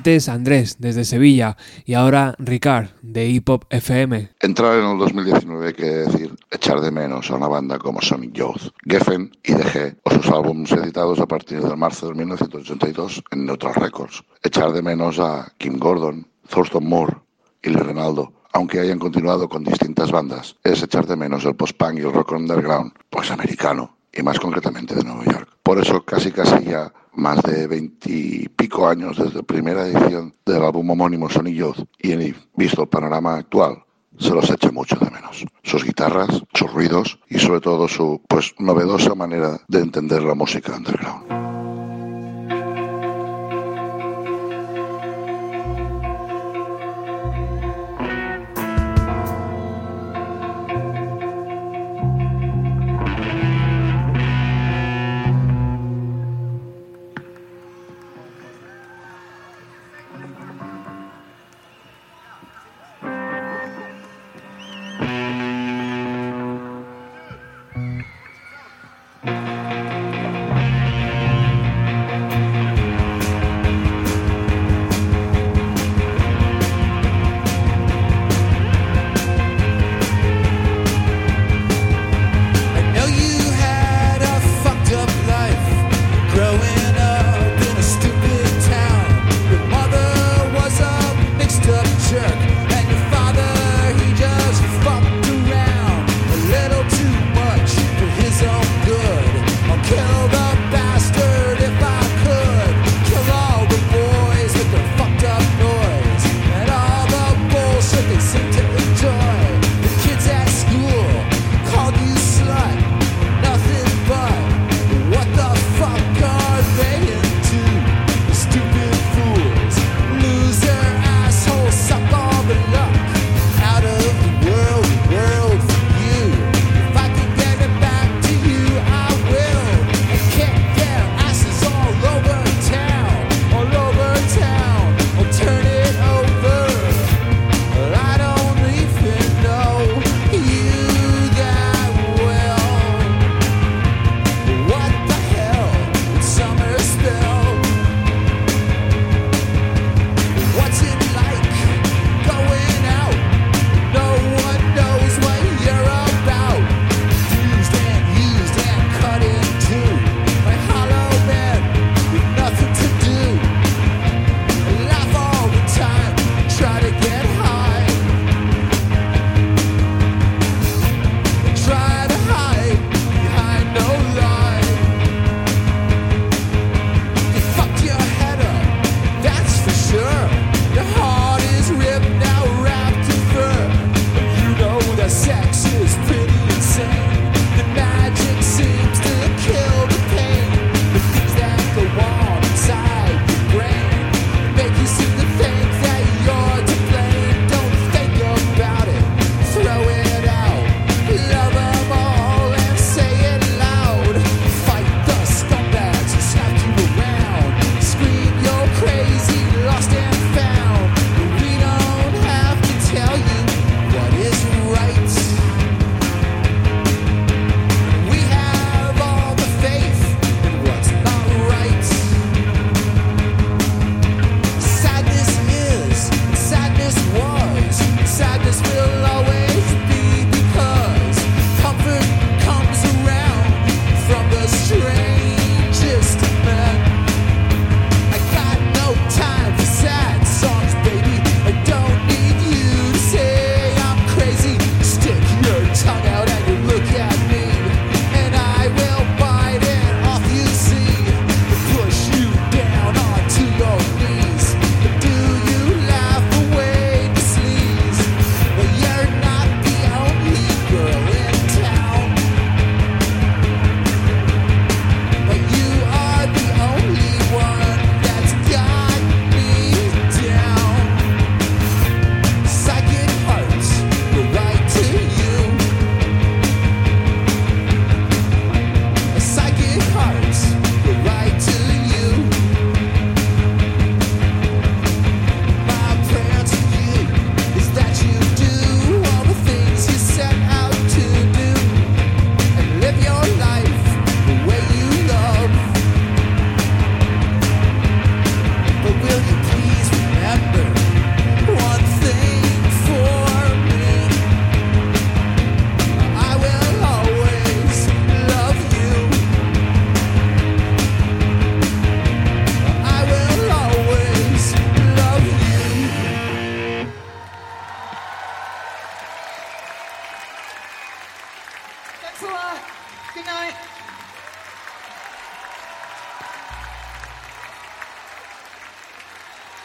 antes 0.00 0.30
Andrés, 0.30 0.76
desde 0.78 1.04
Sevilla, 1.04 1.58
y 1.84 1.92
ahora 1.92 2.34
Ricard, 2.38 2.88
de 3.02 3.28
Hip 3.28 3.50
Hop 3.50 3.66
FM. 3.68 4.30
Entrar 4.40 4.78
en 4.78 4.86
el 4.86 4.96
2019 4.96 5.74
quiere 5.74 5.96
decir 6.06 6.34
echar 6.50 6.80
de 6.80 6.90
menos 6.90 7.30
a 7.30 7.34
una 7.34 7.48
banda 7.48 7.78
como 7.78 8.00
Sonic 8.00 8.32
Youth, 8.32 8.72
Geffen 8.86 9.30
y 9.44 9.52
DG, 9.52 9.98
o 10.04 10.10
sus 10.10 10.26
álbumes 10.28 10.72
editados 10.72 11.20
a 11.20 11.26
partir 11.26 11.60
de 11.60 11.76
marzo 11.76 12.08
de 12.08 12.14
1982 12.14 13.22
en 13.30 13.44
Neutral 13.44 13.74
Records. 13.74 14.24
Echar 14.42 14.72
de 14.72 14.80
menos 14.80 15.18
a 15.18 15.52
Kim 15.58 15.78
Gordon, 15.78 16.26
Thurston 16.48 16.88
Moore 16.88 17.18
y 17.62 17.68
Lee 17.68 17.76
Ronaldo, 17.76 18.32
aunque 18.54 18.80
hayan 18.80 18.98
continuado 18.98 19.50
con 19.50 19.64
distintas 19.64 20.10
bandas, 20.10 20.56
es 20.64 20.82
echar 20.82 21.06
de 21.06 21.16
menos 21.16 21.44
el 21.44 21.56
post-punk 21.56 21.98
y 21.98 22.06
el 22.06 22.12
rock 22.14 22.32
underground, 22.32 22.92
pues 23.10 23.30
americano, 23.30 23.98
y 24.14 24.22
más 24.22 24.40
concretamente 24.40 24.94
de 24.94 25.04
Nueva 25.04 25.26
York. 25.26 25.48
Por 25.62 25.78
eso 25.78 26.02
casi 26.06 26.32
casi 26.32 26.64
ya 26.64 26.90
más 27.20 27.42
de 27.42 27.66
veintipico 27.66 28.88
años 28.88 29.18
desde 29.18 29.36
la 29.36 29.42
primera 29.42 29.86
edición 29.86 30.34
del 30.46 30.62
álbum 30.62 30.90
homónimo 30.90 31.28
Sonillos 31.28 31.76
y 31.98 32.34
visto 32.56 32.82
el 32.82 32.88
panorama 32.88 33.36
actual, 33.36 33.84
se 34.18 34.30
los 34.30 34.50
echa 34.50 34.72
mucho 34.72 34.96
de 34.96 35.10
menos. 35.10 35.44
Sus 35.62 35.84
guitarras, 35.84 36.42
sus 36.54 36.72
ruidos 36.72 37.20
y 37.28 37.38
sobre 37.38 37.60
todo 37.60 37.88
su 37.88 38.22
pues 38.26 38.54
novedosa 38.58 39.14
manera 39.14 39.60
de 39.68 39.80
entender 39.80 40.22
la 40.22 40.34
música 40.34 40.74
underground. 40.74 41.49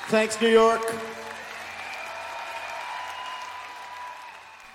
Thanks, 0.09 0.39
New 0.39 0.51
York. 0.51 0.81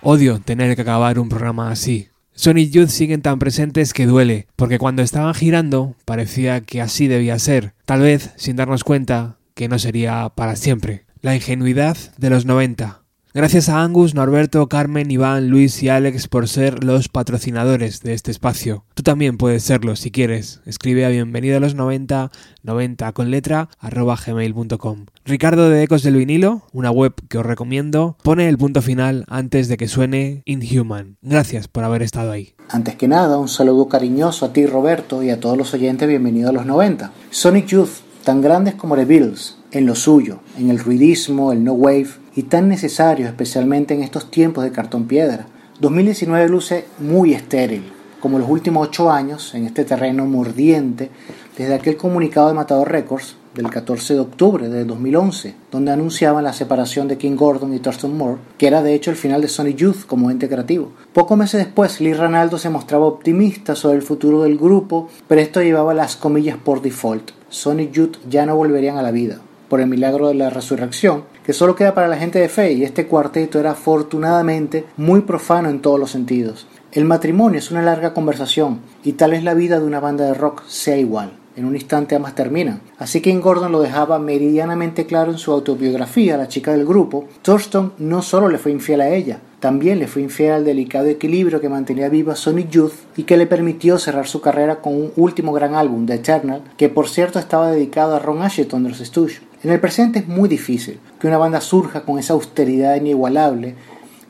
Odio 0.02 0.40
tener 0.40 0.74
que 0.74 0.82
acabar 0.82 1.18
un 1.18 1.28
programa 1.28 1.70
así. 1.70 2.08
Sonic 2.32 2.70
Youth 2.70 2.88
siguen 2.88 3.22
tan 3.22 3.38
presentes 3.38 3.92
que 3.92 4.06
duele, 4.06 4.46
porque 4.56 4.78
cuando 4.78 5.02
estaban 5.02 5.34
girando 5.34 5.94
parecía 6.04 6.62
que 6.62 6.80
así 6.80 7.06
debía 7.06 7.38
ser, 7.38 7.74
tal 7.84 8.00
vez 8.00 8.32
sin 8.36 8.56
darnos 8.56 8.82
cuenta 8.82 9.36
que 9.54 9.68
no 9.68 9.78
sería 9.78 10.30
para 10.34 10.56
siempre. 10.56 11.04
La 11.20 11.34
ingenuidad 11.34 11.96
de 12.16 12.30
los 12.30 12.46
90. 12.46 12.99
Gracias 13.32 13.68
a 13.68 13.84
Angus, 13.84 14.16
Norberto, 14.16 14.68
Carmen, 14.68 15.08
Iván, 15.08 15.50
Luis 15.50 15.84
y 15.84 15.88
Alex 15.88 16.26
por 16.26 16.48
ser 16.48 16.82
los 16.82 17.08
patrocinadores 17.08 18.02
de 18.02 18.12
este 18.12 18.32
espacio. 18.32 18.82
Tú 18.94 19.04
también 19.04 19.36
puedes 19.36 19.62
serlo 19.62 19.94
si 19.94 20.10
quieres. 20.10 20.60
Escribe 20.66 21.06
a 21.06 21.10
bienvenido 21.10 21.56
a 21.56 21.60
los 21.60 21.76
90, 21.76 22.32
90 22.64 23.12
con 23.12 23.30
letra, 23.30 23.68
arroba 23.78 24.16
gmail.com. 24.16 25.06
Ricardo 25.24 25.70
de 25.70 25.84
Ecos 25.84 26.02
del 26.02 26.16
Vinilo, 26.16 26.62
una 26.72 26.90
web 26.90 27.14
que 27.28 27.38
os 27.38 27.46
recomiendo, 27.46 28.16
pone 28.24 28.48
el 28.48 28.58
punto 28.58 28.82
final 28.82 29.24
antes 29.28 29.68
de 29.68 29.76
que 29.76 29.86
suene 29.86 30.42
Inhuman. 30.44 31.16
Gracias 31.22 31.68
por 31.68 31.84
haber 31.84 32.02
estado 32.02 32.32
ahí. 32.32 32.54
Antes 32.68 32.96
que 32.96 33.06
nada, 33.06 33.38
un 33.38 33.48
saludo 33.48 33.88
cariñoso 33.88 34.44
a 34.44 34.52
ti 34.52 34.66
Roberto 34.66 35.22
y 35.22 35.30
a 35.30 35.38
todos 35.38 35.56
los 35.56 35.72
oyentes 35.72 36.08
bienvenido 36.08 36.50
a 36.50 36.52
los 36.52 36.66
90. 36.66 37.12
Sonic 37.30 37.66
Youth, 37.66 38.00
tan 38.24 38.40
grandes 38.40 38.74
como 38.74 38.96
The 38.96 39.04
Beatles, 39.04 39.56
en 39.70 39.86
lo 39.86 39.94
suyo, 39.94 40.40
en 40.58 40.68
el 40.70 40.80
ruidismo, 40.80 41.52
el 41.52 41.62
no 41.62 41.74
wave 41.74 42.08
y 42.34 42.44
tan 42.44 42.68
necesario 42.68 43.26
especialmente 43.26 43.94
en 43.94 44.02
estos 44.02 44.30
tiempos 44.30 44.64
de 44.64 44.72
cartón 44.72 45.06
piedra. 45.06 45.46
2019 45.80 46.48
luce 46.48 46.84
muy 46.98 47.34
estéril, 47.34 47.92
como 48.20 48.38
los 48.38 48.48
últimos 48.48 48.88
ocho 48.88 49.10
años 49.10 49.54
en 49.54 49.66
este 49.66 49.84
terreno 49.84 50.26
mordiente 50.26 51.10
desde 51.56 51.74
aquel 51.74 51.96
comunicado 51.96 52.48
de 52.48 52.54
Matador 52.54 52.90
Records 52.90 53.36
del 53.54 53.68
14 53.68 54.14
de 54.14 54.20
octubre 54.20 54.68
de 54.68 54.84
2011, 54.84 55.54
donde 55.72 55.90
anunciaban 55.90 56.44
la 56.44 56.52
separación 56.52 57.08
de 57.08 57.18
King 57.18 57.34
Gordon 57.34 57.74
y 57.74 57.80
Thurston 57.80 58.16
Moore, 58.16 58.40
que 58.56 58.68
era 58.68 58.82
de 58.82 58.94
hecho 58.94 59.10
el 59.10 59.16
final 59.16 59.40
de 59.40 59.48
Sonic 59.48 59.76
Youth 59.76 60.06
como 60.06 60.30
ente 60.30 60.48
creativo. 60.48 60.92
Pocos 61.12 61.36
meses 61.36 61.64
después, 61.64 62.00
Lee 62.00 62.14
Ranaldo 62.14 62.58
se 62.58 62.70
mostraba 62.70 63.06
optimista 63.06 63.74
sobre 63.74 63.96
el 63.96 64.02
futuro 64.02 64.42
del 64.42 64.56
grupo, 64.56 65.08
pero 65.26 65.40
esto 65.40 65.62
llevaba 65.62 65.94
las 65.94 66.16
comillas 66.16 66.58
por 66.58 66.80
default. 66.80 67.32
Sonic 67.48 67.92
Youth 67.92 68.16
ya 68.28 68.46
no 68.46 68.54
volverían 68.54 68.98
a 68.98 69.02
la 69.02 69.10
vida, 69.10 69.40
por 69.68 69.80
el 69.80 69.88
milagro 69.88 70.28
de 70.28 70.34
la 70.34 70.50
resurrección, 70.50 71.24
que 71.44 71.52
solo 71.52 71.74
queda 71.74 71.94
para 71.94 72.08
la 72.08 72.16
gente 72.16 72.38
de 72.38 72.48
fe, 72.48 72.72
y 72.72 72.84
este 72.84 73.06
cuarteto 73.06 73.58
era 73.58 73.72
afortunadamente 73.72 74.84
muy 74.96 75.20
profano 75.22 75.68
en 75.68 75.80
todos 75.80 75.98
los 75.98 76.10
sentidos. 76.10 76.66
El 76.92 77.04
matrimonio 77.04 77.58
es 77.58 77.70
una 77.70 77.82
larga 77.82 78.14
conversación, 78.14 78.80
y 79.04 79.12
tal 79.12 79.30
vez 79.32 79.44
la 79.44 79.54
vida 79.54 79.78
de 79.78 79.86
una 79.86 80.00
banda 80.00 80.24
de 80.24 80.34
rock 80.34 80.62
sea 80.66 80.96
igual. 80.96 81.32
En 81.56 81.64
un 81.64 81.74
instante 81.74 82.14
ambas 82.14 82.34
terminan. 82.34 82.80
Así 82.98 83.20
que 83.20 83.36
Gordon 83.36 83.72
lo 83.72 83.80
dejaba 83.80 84.18
meridianamente 84.18 85.06
claro 85.06 85.32
en 85.32 85.38
su 85.38 85.52
autobiografía, 85.52 86.36
La 86.36 86.48
chica 86.48 86.72
del 86.72 86.86
grupo. 86.86 87.26
Thurston 87.42 87.92
no 87.98 88.22
solo 88.22 88.48
le 88.48 88.58
fue 88.58 88.72
infiel 88.72 89.00
a 89.00 89.08
ella, 89.10 89.40
también 89.60 89.98
le 89.98 90.06
fue 90.06 90.22
infiel 90.22 90.52
al 90.52 90.64
delicado 90.64 91.06
equilibrio 91.06 91.60
que 91.60 91.68
mantenía 91.68 92.08
viva 92.08 92.34
Sonic 92.34 92.70
Youth 92.70 92.94
y 93.16 93.24
que 93.24 93.36
le 93.36 93.46
permitió 93.46 93.98
cerrar 93.98 94.26
su 94.26 94.40
carrera 94.40 94.80
con 94.80 94.94
un 94.94 95.12
último 95.16 95.52
gran 95.52 95.74
álbum, 95.74 96.06
The 96.06 96.14
Eternal, 96.14 96.62
que 96.78 96.88
por 96.88 97.08
cierto 97.08 97.38
estaba 97.38 97.70
dedicado 97.70 98.16
a 98.16 98.18
Ron 98.18 98.40
Asheton 98.40 98.82
de 98.82 98.88
los 98.88 98.98
Stooges. 98.98 99.42
En 99.62 99.70
el 99.70 99.78
presente 99.78 100.20
es 100.20 100.28
muy 100.28 100.48
difícil 100.48 100.98
que 101.20 101.26
una 101.26 101.36
banda 101.36 101.60
surja 101.60 102.00
con 102.02 102.18
esa 102.18 102.32
austeridad 102.32 102.96
inigualable, 102.96 103.74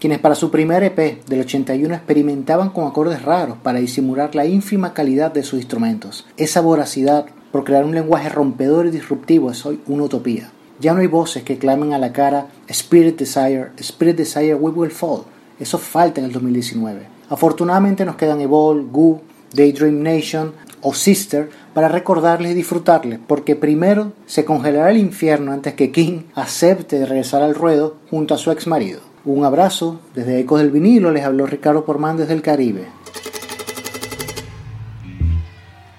quienes 0.00 0.18
para 0.18 0.34
su 0.34 0.50
primer 0.50 0.82
EP 0.82 1.24
del 1.26 1.42
81 1.42 1.94
experimentaban 1.94 2.70
con 2.70 2.88
acordes 2.88 3.22
raros 3.22 3.58
para 3.62 3.78
disimular 3.78 4.34
la 4.34 4.46
ínfima 4.46 4.94
calidad 4.94 5.32
de 5.32 5.44
sus 5.44 5.60
instrumentos. 5.60 6.26
Esa 6.38 6.60
voracidad 6.60 7.26
por 7.52 7.62
crear 7.62 7.84
un 7.84 7.94
lenguaje 7.94 8.28
rompedor 8.28 8.86
y 8.86 8.90
disruptivo 8.90 9.52
es 9.52 9.64
hoy 9.64 9.80
una 9.86 10.04
utopía. 10.04 10.50
Ya 10.80 10.94
no 10.94 11.00
hay 11.00 11.08
voces 11.08 11.42
que 11.42 11.58
clamen 11.58 11.92
a 11.92 11.98
la 11.98 12.10
cara 12.12 12.46
Spirit 12.66 13.18
Desire, 13.18 13.72
Spirit 13.76 14.16
Desire, 14.16 14.54
We 14.54 14.70
Will 14.70 14.90
Fall. 14.90 15.24
Eso 15.58 15.76
falta 15.76 16.20
en 16.20 16.26
el 16.26 16.32
2019. 16.32 17.06
Afortunadamente 17.28 18.06
nos 18.06 18.16
quedan 18.16 18.40
Evolve, 18.40 18.88
Goo, 18.90 19.20
Daydream 19.52 20.02
Nation 20.02 20.54
o 20.80 20.94
Sister 20.94 21.50
para 21.74 21.88
recordarles 21.88 22.52
y 22.52 22.54
disfrutarles, 22.54 23.18
porque 23.26 23.56
primero 23.56 24.12
se 24.26 24.46
congelará 24.46 24.90
el 24.90 24.96
infierno 24.96 25.52
antes 25.52 25.74
que 25.74 25.92
King 25.92 26.22
acepte 26.34 27.04
regresar 27.04 27.42
al 27.42 27.54
ruedo 27.54 27.96
junto 28.08 28.34
a 28.34 28.38
su 28.38 28.50
ex 28.50 28.66
marido. 28.66 29.00
Un 29.26 29.44
abrazo, 29.44 30.00
desde 30.14 30.40
Ecos 30.40 30.60
del 30.60 30.70
Vinilo 30.70 31.10
les 31.10 31.24
habló 31.24 31.46
Ricardo 31.46 31.84
Porman 31.84 32.16
desde 32.16 32.32
el 32.32 32.40
Caribe. 32.40 32.86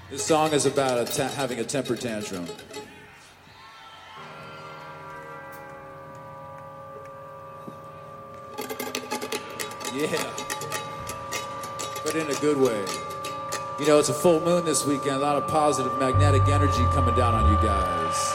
This 0.10 0.24
song 0.24 0.54
is 0.56 0.66
about 0.66 1.08
a 1.08 1.30
having 1.40 1.60
a 1.60 1.64
temper 1.64 1.96
tantrum. 1.96 2.46
Yeah. 9.94 10.24
But 12.04 12.16
in 12.16 12.30
a 12.30 12.36
good 12.36 12.56
way. 12.56 12.86
You 13.78 13.88
know, 13.88 14.00
it's 14.00 14.08
a 14.08 14.14
full 14.14 14.40
moon 14.40 14.64
this 14.64 14.86
weekend, 14.86 15.18
a 15.18 15.20
lot 15.20 15.36
of 15.36 15.48
positive 15.50 15.98
magnetic 16.00 16.48
energy 16.48 16.86
coming 16.94 17.14
down 17.16 17.34
on 17.34 17.52
you 17.52 17.58
guys. 17.58 18.34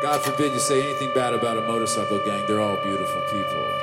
God 0.00 0.20
forbid 0.22 0.52
you 0.52 0.58
say 0.58 0.82
anything 0.82 1.12
bad 1.12 1.32
about 1.32 1.58
a 1.58 1.60
motorcycle 1.60 2.18
gang. 2.18 2.44
They're 2.46 2.60
all 2.60 2.76
beautiful 2.78 3.20
people. 3.22 3.77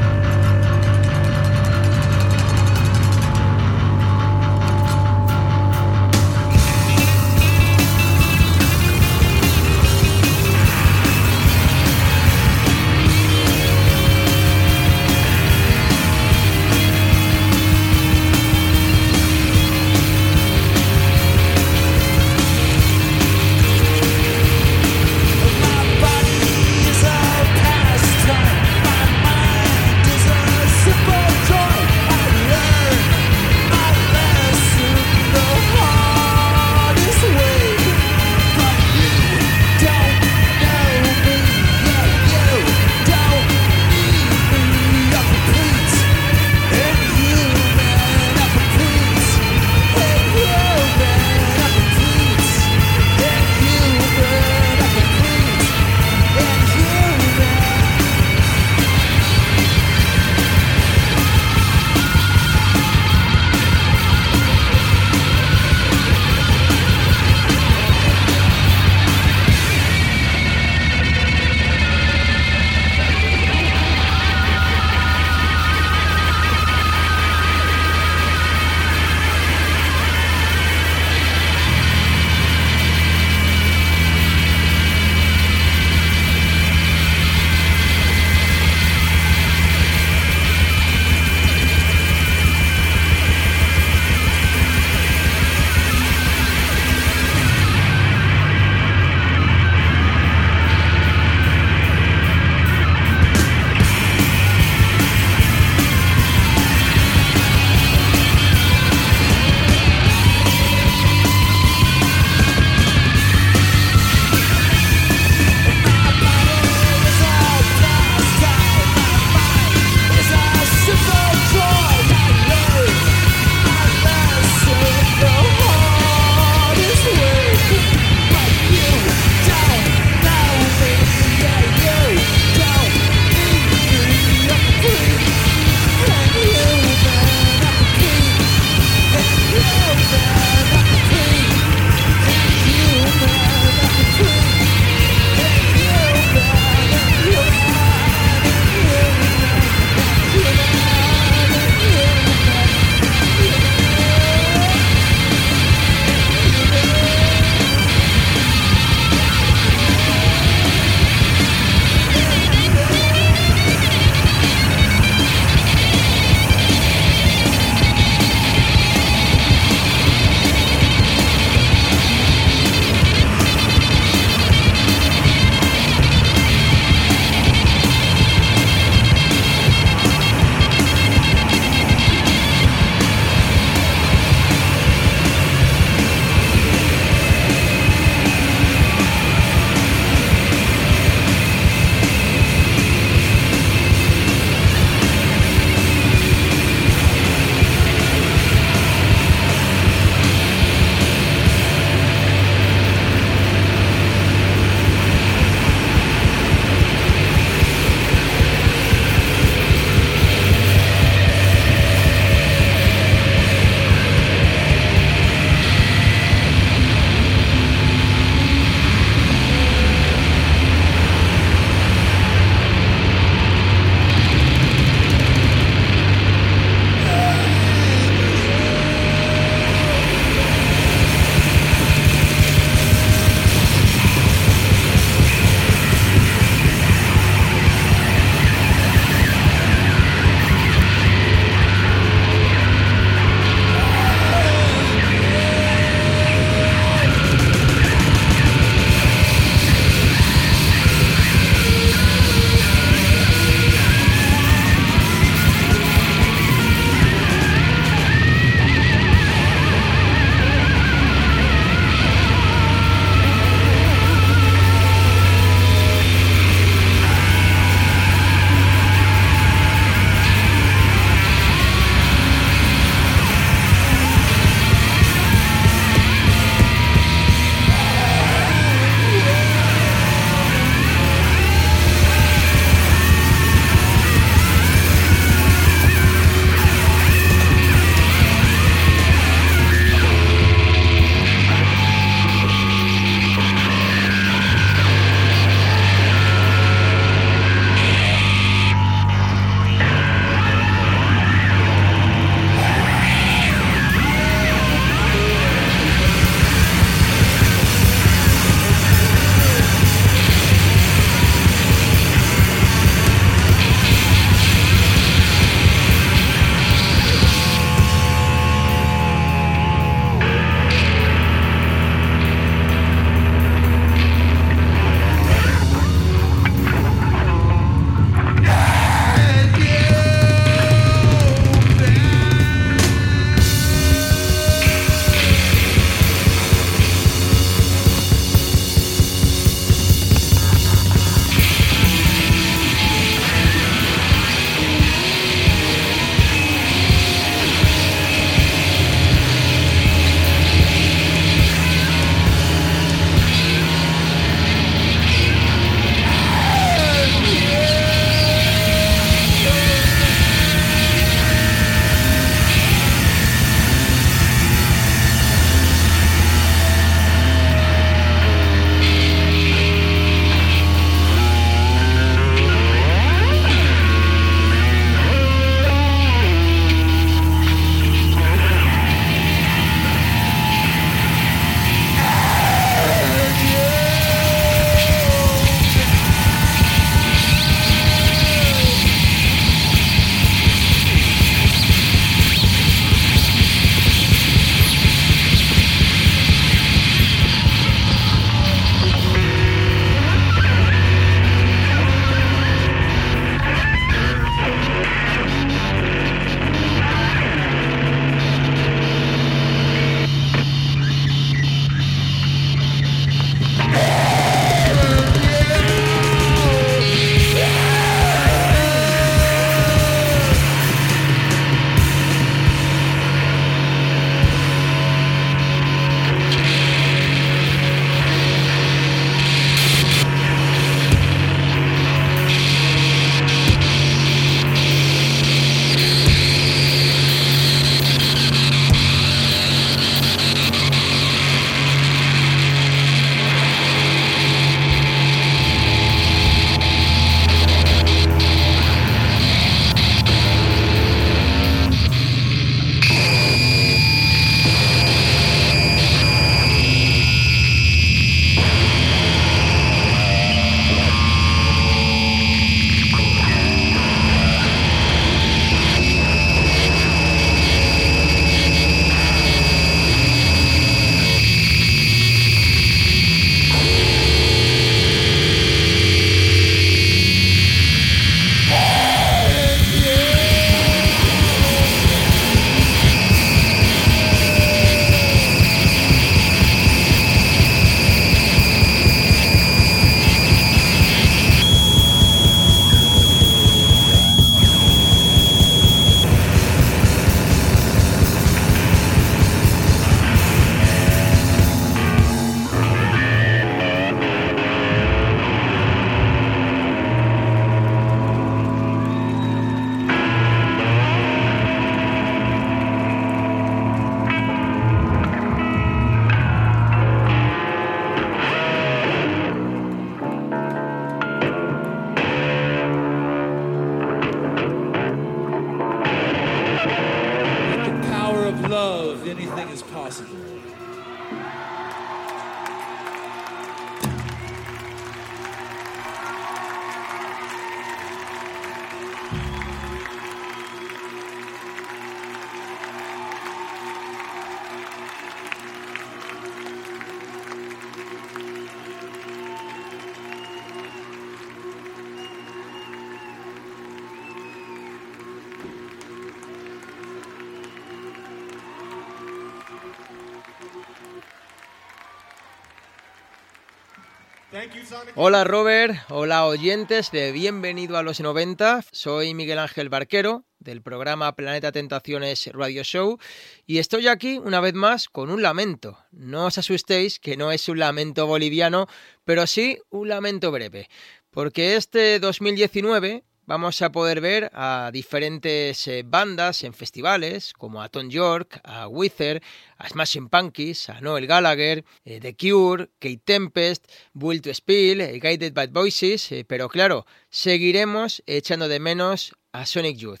Hola 564.94 565.24
Robert, 565.24 565.74
hola 565.88 566.26
oyentes 566.26 566.90
de 566.90 567.12
Bienvenido 567.12 567.78
a 567.78 567.82
los 567.82 568.00
90. 568.00 568.62
Soy 568.72 569.14
Miguel 569.14 569.38
Ángel 569.38 569.70
Barquero 569.70 570.24
del 570.38 570.60
programa 570.60 571.16
Planeta 571.16 571.50
Tentaciones 571.50 572.28
Radio 572.34 572.62
Show 572.62 572.98
y 573.46 573.56
estoy 573.56 573.88
aquí 573.88 574.18
una 574.18 574.40
vez 574.40 574.52
más 574.52 574.90
con 574.90 575.10
un 575.10 575.22
lamento. 575.22 575.78
No 575.92 576.26
os 576.26 576.36
asustéis 576.36 576.98
que 576.98 577.16
no 577.16 577.32
es 577.32 577.48
un 577.48 577.58
lamento 577.58 578.06
boliviano, 578.06 578.66
pero 579.04 579.26
sí 579.26 579.58
un 579.70 579.88
lamento 579.88 580.30
breve, 580.30 580.68
porque 581.10 581.56
este 581.56 581.98
2019 581.98 583.04
vamos 583.28 583.60
a 583.60 583.70
poder 583.70 584.00
ver 584.00 584.30
a 584.32 584.70
diferentes 584.72 585.68
eh, 585.68 585.82
bandas 585.84 586.44
en 586.44 586.54
festivales, 586.54 587.34
como 587.34 587.60
a 587.60 587.68
Tom 587.68 587.90
York, 587.90 588.40
a 588.42 588.68
Wither, 588.68 589.22
a 589.58 589.68
Smashing 589.68 590.08
Punkies, 590.08 590.70
a 590.70 590.80
Noel 590.80 591.06
Gallagher, 591.06 591.62
eh, 591.84 592.00
The 592.00 592.16
Cure, 592.16 592.70
Kate 592.78 593.02
Tempest, 593.04 593.70
Will 593.92 594.22
to 594.22 594.32
Spill, 594.32 594.80
eh, 594.80 594.98
Guided 594.98 595.34
by 595.34 595.48
Voices, 595.48 596.08
pero 596.26 596.48
claro, 596.48 596.86
seguiremos 597.10 598.02
echando 598.06 598.48
de 598.48 598.60
menos 598.60 599.12
a 599.32 599.44
Sonic 599.44 599.76
Youth. 599.76 600.00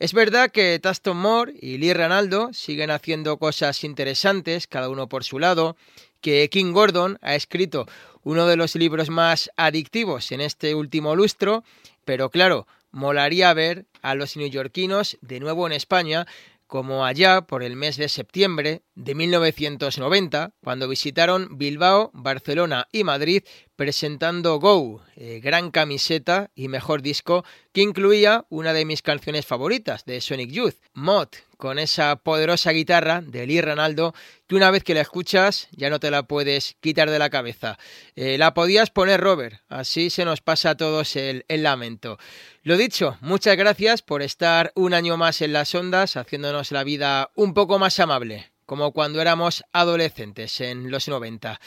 Es 0.00 0.12
verdad 0.12 0.50
que 0.50 0.80
Taston 0.80 1.16
Moore 1.16 1.54
y 1.60 1.78
Lee 1.78 1.92
Ranaldo 1.92 2.52
siguen 2.52 2.90
haciendo 2.90 3.38
cosas 3.38 3.84
interesantes, 3.84 4.66
cada 4.66 4.88
uno 4.88 5.08
por 5.08 5.22
su 5.22 5.38
lado, 5.38 5.76
que 6.20 6.48
King 6.50 6.72
Gordon 6.72 7.18
ha 7.22 7.34
escrito 7.34 7.86
uno 8.22 8.46
de 8.46 8.56
los 8.56 8.74
libros 8.74 9.10
más 9.10 9.50
adictivos 9.56 10.32
en 10.32 10.40
este 10.40 10.74
último 10.74 11.16
lustro, 11.16 11.64
pero 12.04 12.30
claro, 12.30 12.66
molaría 12.90 13.52
ver 13.54 13.86
a 14.02 14.14
los 14.14 14.36
neoyorquinos 14.36 15.18
de 15.20 15.40
nuevo 15.40 15.66
en 15.66 15.72
España, 15.72 16.26
como 16.66 17.06
allá 17.06 17.42
por 17.42 17.62
el 17.62 17.76
mes 17.76 17.96
de 17.96 18.08
septiembre 18.08 18.82
de 18.94 19.14
1990, 19.14 20.52
cuando 20.62 20.88
visitaron 20.88 21.56
Bilbao, 21.56 22.10
Barcelona 22.12 22.88
y 22.92 23.04
Madrid 23.04 23.42
presentando 23.78 24.58
Go, 24.58 25.04
eh, 25.14 25.38
gran 25.40 25.70
camiseta 25.70 26.50
y 26.56 26.66
mejor 26.66 27.00
disco 27.00 27.44
que 27.72 27.80
incluía 27.80 28.44
una 28.48 28.72
de 28.72 28.84
mis 28.84 29.02
canciones 29.02 29.46
favoritas 29.46 30.04
de 30.04 30.20
Sonic 30.20 30.50
Youth, 30.50 30.74
Mod, 30.94 31.28
con 31.56 31.78
esa 31.78 32.16
poderosa 32.16 32.72
guitarra 32.72 33.22
de 33.24 33.46
Lee 33.46 33.60
Ranaldo 33.60 34.16
que 34.48 34.56
una 34.56 34.72
vez 34.72 34.82
que 34.82 34.94
la 34.94 35.02
escuchas 35.02 35.68
ya 35.70 35.90
no 35.90 36.00
te 36.00 36.10
la 36.10 36.24
puedes 36.24 36.74
quitar 36.80 37.08
de 37.08 37.20
la 37.20 37.30
cabeza. 37.30 37.78
Eh, 38.16 38.36
la 38.36 38.52
podías 38.52 38.90
poner 38.90 39.20
Robert, 39.20 39.60
así 39.68 40.10
se 40.10 40.24
nos 40.24 40.40
pasa 40.40 40.70
a 40.70 40.76
todos 40.76 41.14
el, 41.14 41.44
el 41.46 41.62
lamento. 41.62 42.18
Lo 42.64 42.76
dicho, 42.76 43.16
muchas 43.20 43.56
gracias 43.56 44.02
por 44.02 44.22
estar 44.22 44.72
un 44.74 44.92
año 44.92 45.16
más 45.16 45.40
en 45.40 45.52
las 45.52 45.72
ondas 45.76 46.16
haciéndonos 46.16 46.72
la 46.72 46.82
vida 46.82 47.30
un 47.36 47.54
poco 47.54 47.78
más 47.78 48.00
amable, 48.00 48.50
como 48.66 48.90
cuando 48.90 49.20
éramos 49.20 49.62
adolescentes 49.72 50.60
en 50.60 50.90
los 50.90 51.06
90. 51.06 51.60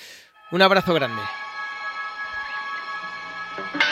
Un 0.51 0.61
abrazo 0.61 0.93
grande. 0.93 1.21
thank 3.61 3.75
you. 3.75 3.90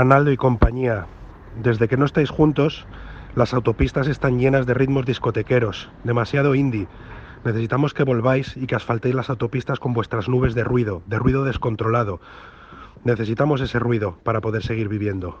Ranaldo 0.00 0.32
y 0.32 0.38
compañía. 0.38 1.04
Desde 1.62 1.86
que 1.86 1.98
no 1.98 2.06
estáis 2.06 2.30
juntos, 2.30 2.86
las 3.34 3.52
autopistas 3.52 4.08
están 4.08 4.38
llenas 4.38 4.64
de 4.64 4.72
ritmos 4.72 5.04
discotequeros, 5.04 5.90
demasiado 6.04 6.54
indie. 6.54 6.88
Necesitamos 7.44 7.92
que 7.92 8.04
volváis 8.04 8.56
y 8.56 8.66
que 8.66 8.74
asfaltéis 8.74 9.14
las 9.14 9.28
autopistas 9.28 9.78
con 9.78 9.92
vuestras 9.92 10.26
nubes 10.26 10.54
de 10.54 10.64
ruido, 10.64 11.02
de 11.04 11.18
ruido 11.18 11.44
descontrolado. 11.44 12.18
Necesitamos 13.04 13.60
ese 13.60 13.78
ruido 13.78 14.16
para 14.24 14.40
poder 14.40 14.62
seguir 14.62 14.88
viviendo. 14.88 15.38